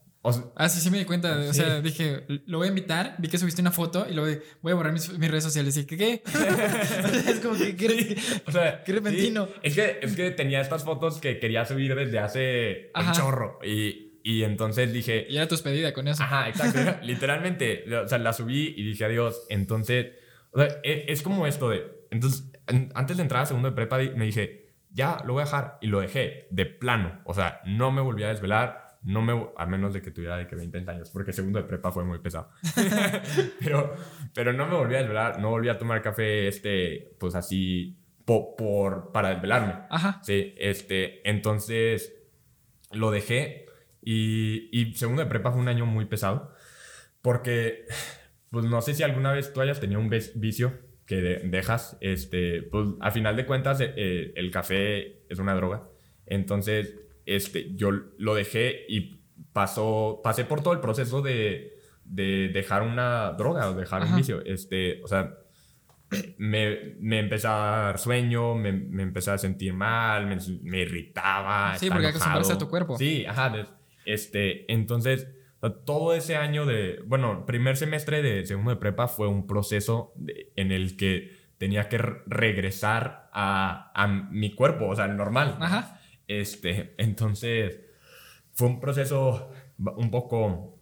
[0.57, 1.39] ah, sí, sí me di cuenta.
[1.49, 3.17] O sea, dije, lo voy a invitar.
[3.19, 5.77] Vi que subiste una foto y lo voy, a borrar mis, mis redes sociales.
[5.77, 5.97] Y ¿qué?
[5.97, 6.23] ¿Qué?
[7.29, 8.17] es como que, ¿qué,
[8.47, 9.49] o sea, qué repentino.
[9.63, 13.59] Es, que, es que tenía estas fotos que quería subir desde hace un chorro.
[13.65, 15.27] Y, y entonces dije...
[15.29, 16.23] Y era tu despedida con eso.
[16.23, 16.81] Ajá, exacto.
[17.03, 19.45] Literalmente, o sea, la subí y dije adiós.
[19.49, 20.13] Entonces,
[20.51, 21.85] o sea, es, es como esto de...
[22.11, 22.51] Entonces,
[22.95, 25.79] antes de entrar a segundo de prepa, me dije, ya, lo voy a dejar.
[25.81, 27.21] Y lo dejé de plano.
[27.25, 30.47] O sea, no me volví a desvelar no me, a menos de que tuviera de
[30.47, 32.51] que 20 años, porque segundo de prepa fue muy pesado.
[33.61, 33.95] pero,
[34.35, 39.13] pero no me volví a desvelar, no volví a tomar café, este, pues así, por,
[39.13, 39.75] para desvelarme.
[39.91, 40.21] Ajá.
[40.23, 42.15] Sí, este, entonces
[42.93, 43.67] lo dejé
[44.03, 46.53] y, y segundo de prepa fue un año muy pesado,
[47.23, 47.87] porque,
[48.51, 52.89] pues no sé si alguna vez tú hayas tenido un vicio que dejas, este, pues
[53.01, 55.89] a final de cuentas eh, el café es una droga.
[56.27, 59.21] Entonces, este, yo lo dejé y
[59.53, 61.75] pasó, pasé por todo el proceso de,
[62.05, 64.43] de dejar una droga o dejar un vicio.
[64.45, 65.35] Este, o sea,
[66.39, 71.77] me, me empezaba a dar sueño, me, me empezaba a sentir mal, me, me irritaba.
[71.79, 72.97] Sí, porque acostumbrarse a tu cuerpo.
[72.99, 73.67] Sí, ajá.
[74.05, 75.29] Este, entonces,
[75.85, 80.53] todo ese año de, bueno, primer semestre de segundo de prepa fue un proceso de-
[80.55, 85.57] en el que tenía que re- regresar a, a mi cuerpo, o sea, normal.
[85.59, 85.96] Ajá.
[86.29, 87.81] Este, entonces,
[88.53, 90.79] fue un proceso un poco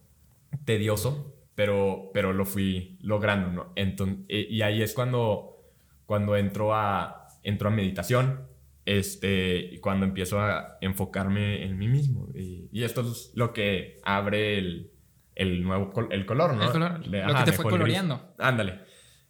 [0.65, 3.73] tedioso, pero, pero lo fui logrando, ¿no?
[3.75, 5.57] Enton- e- y ahí es cuando,
[6.05, 8.47] cuando entro a, entro a meditación,
[8.85, 12.29] este, y cuando empiezo a enfocarme en mí mismo.
[12.35, 14.91] Y, y esto es lo que abre el,
[15.35, 16.63] el nuevo col- el color, ¿no?
[16.63, 18.33] El color, De- lo que te fue coloreando.
[18.37, 18.79] Ándale.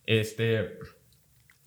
[0.06, 0.78] Este.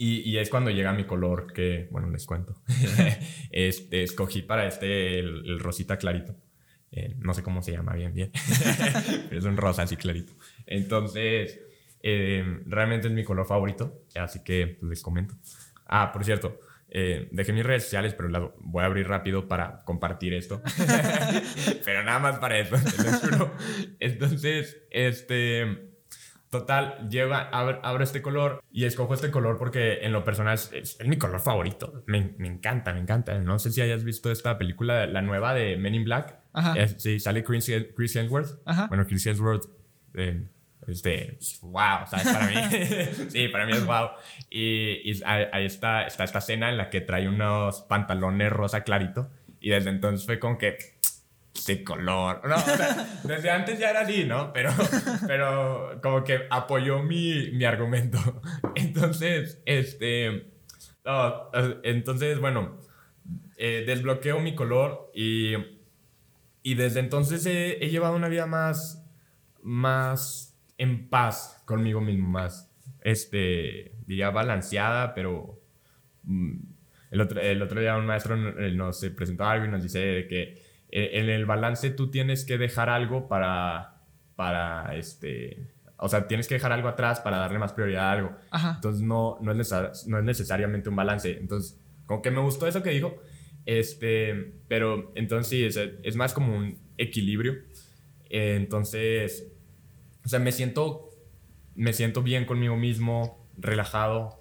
[0.01, 2.63] Y, y es cuando llega mi color que, bueno, les cuento.
[3.51, 6.37] este, escogí para este el, el rosita clarito.
[6.91, 8.31] Eh, no sé cómo se llama bien, bien.
[9.29, 10.33] Pero es un rosa así clarito.
[10.67, 11.61] Entonces,
[12.03, 14.05] eh, realmente es mi color favorito.
[14.15, 15.35] Así que pues, les comento.
[15.87, 19.83] Ah, por cierto, eh, dejé mis redes sociales, pero las voy a abrir rápido para
[19.85, 20.63] compartir esto.
[21.85, 23.55] pero nada más para eso, te lo juro.
[23.99, 25.89] Entonces, este.
[26.51, 30.71] Total, lleva, abro, abro este color y escojo este color porque en lo personal es,
[30.73, 32.03] es- es mi color favorito.
[32.07, 33.39] Me, me encanta, me encanta.
[33.39, 36.39] No sé si hayas visto esta película, la nueva de Men in Black.
[36.55, 36.75] Ajá.
[36.79, 38.61] Es- sí, sale Chris, Chris Hemsworth.
[38.65, 38.87] Ajá.
[38.87, 39.65] Bueno, Chris Hemsworth,
[40.15, 40.43] eh,
[40.87, 42.29] este, wow, ¿sabes?
[42.29, 42.55] Para mí,
[43.29, 44.09] sí, para mí es wow.
[44.49, 48.85] Y, y ahí, ahí está, está esta escena en la que trae unos pantalones rosa
[48.85, 49.29] clarito.
[49.61, 50.79] Y desde entonces fue como que,
[51.59, 52.41] ese color.
[52.49, 52.57] No,
[53.25, 54.53] desde antes ya era así, ¿no?
[54.53, 54.71] Pero,
[55.27, 58.19] pero como que apoyó mi, mi argumento.
[58.75, 60.53] Entonces, este.
[61.05, 61.51] no,
[61.83, 62.79] entonces, bueno,
[63.57, 65.55] eh, desbloqueo mi color y.
[66.63, 69.05] Y desde entonces he, he llevado una vida más.
[69.63, 72.71] Más en paz conmigo mismo, más.
[73.01, 73.93] Este.
[74.07, 75.61] Diría balanceada, pero.
[76.25, 76.57] mm,
[77.11, 80.27] el otro, el otro día un maestro eh, nos presentó algo y nos dice de
[80.29, 84.01] que en el balance tú tienes que dejar algo para,
[84.37, 85.67] para este,
[85.99, 88.37] o sea, tienes que dejar algo atrás para darle más prioridad a algo.
[88.51, 88.73] Ajá.
[88.77, 91.37] Entonces no, no, es necesar- no es necesariamente un balance.
[91.39, 93.17] Entonces, como que me gustó eso que dijo,
[93.67, 97.55] este, pero entonces sí, es, es más como un equilibrio.
[98.31, 99.53] Eh, entonces,
[100.25, 101.11] o sea, me siento,
[101.75, 104.41] me siento bien conmigo mismo, relajado.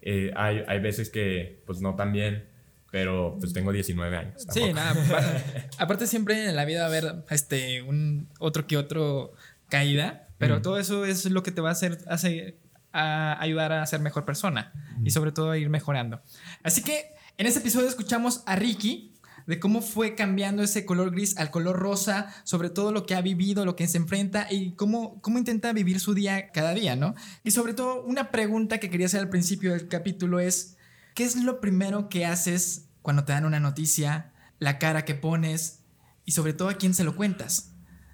[0.00, 2.48] Eh, hay, hay veces que, pues no tan bien,
[2.94, 4.34] pero pues tengo 19 años.
[4.50, 4.74] Sí, tampoco.
[4.76, 4.94] nada.
[5.10, 9.32] pa- Aparte siempre en la vida va a haber este, un otro que otro
[9.68, 10.62] caída, pero Ujú.
[10.62, 12.60] todo eso es lo que te va a hacer, hace-
[12.92, 14.72] a ayudar a ser mejor persona
[15.04, 16.22] y sobre todo a ir mejorando.
[16.62, 19.10] Así que en este episodio escuchamos a Ricky
[19.48, 23.20] de cómo fue cambiando ese color gris al color rosa, sobre todo lo que ha
[23.22, 27.16] vivido, lo que se enfrenta y cómo, cómo intenta vivir su día cada día, ¿no?
[27.42, 30.73] Y sobre todo una pregunta que quería hacer al principio del capítulo es,
[31.14, 35.80] ¿qué es lo primero que haces cuando te dan una noticia, la cara que pones
[36.24, 37.72] y sobre todo a quién se lo cuentas?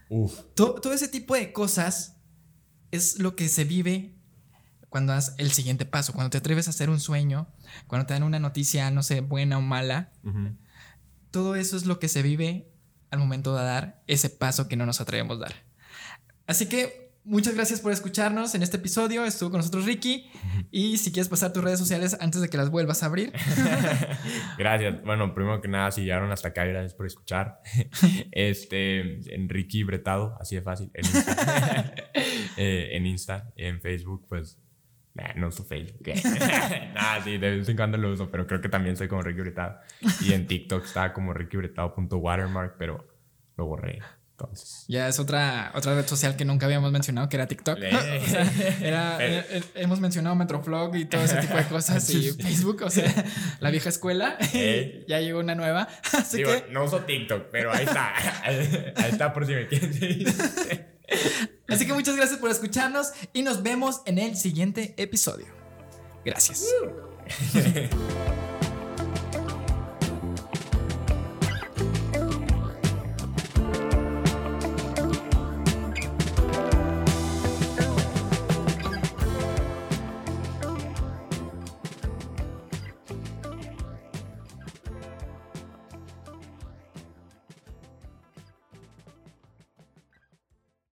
[0.09, 0.39] Uf.
[0.55, 2.17] To- todo ese tipo de cosas
[2.91, 4.17] es lo que se vive
[4.89, 7.49] cuando das el siguiente paso, cuando te atreves a hacer un sueño,
[7.87, 10.13] cuando te dan una noticia, no sé, buena o mala.
[11.31, 12.73] Todo eso es lo que se vive
[13.11, 15.55] al momento de dar ese paso que no nos atrevemos a dar.
[16.49, 19.25] Así que muchas gracias por escucharnos en este episodio.
[19.25, 20.29] Estuvo con nosotros Ricky.
[20.71, 23.33] Y si quieres pasar tus redes sociales antes de que las vuelvas a abrir.
[24.59, 25.03] Gracias.
[25.05, 27.61] Bueno, primero que nada, si llegaron hasta acá, gracias por escuchar.
[28.33, 30.91] Este, Enrique Bretado, así de fácil.
[30.95, 31.95] En Insta,
[32.57, 34.59] Eh, en, Insta en Facebook, pues.
[35.15, 36.03] nah, no uso Facebook.
[36.95, 39.41] Nada, sí, de vez en cuando lo uso, pero creo que también soy como Ricky
[39.41, 39.79] Bretado.
[40.21, 43.07] Y en TikTok está como rickybretado.watermark, pero
[43.57, 44.01] lo borré.
[44.41, 44.85] Entonces.
[44.89, 47.79] Ya es otra, otra red social que nunca habíamos mencionado, que era TikTok.
[47.91, 48.23] Eh.
[48.25, 52.31] O sea, era- era- era- hemos mencionado Metroflog y todo ese tipo de cosas y
[52.33, 53.13] Facebook, o sea,
[53.61, 54.37] la vieja escuela.
[54.53, 55.05] Eh.
[55.09, 55.89] ya llegó una nueva.
[56.13, 58.13] Así Digo, que, no uso TikTok, pero ahí está.
[58.45, 60.35] Ahí está por si me quieren
[61.69, 65.47] así que muchas gracias por escucharnos y nos vemos en el siguiente episodio.
[66.25, 66.65] Gracias.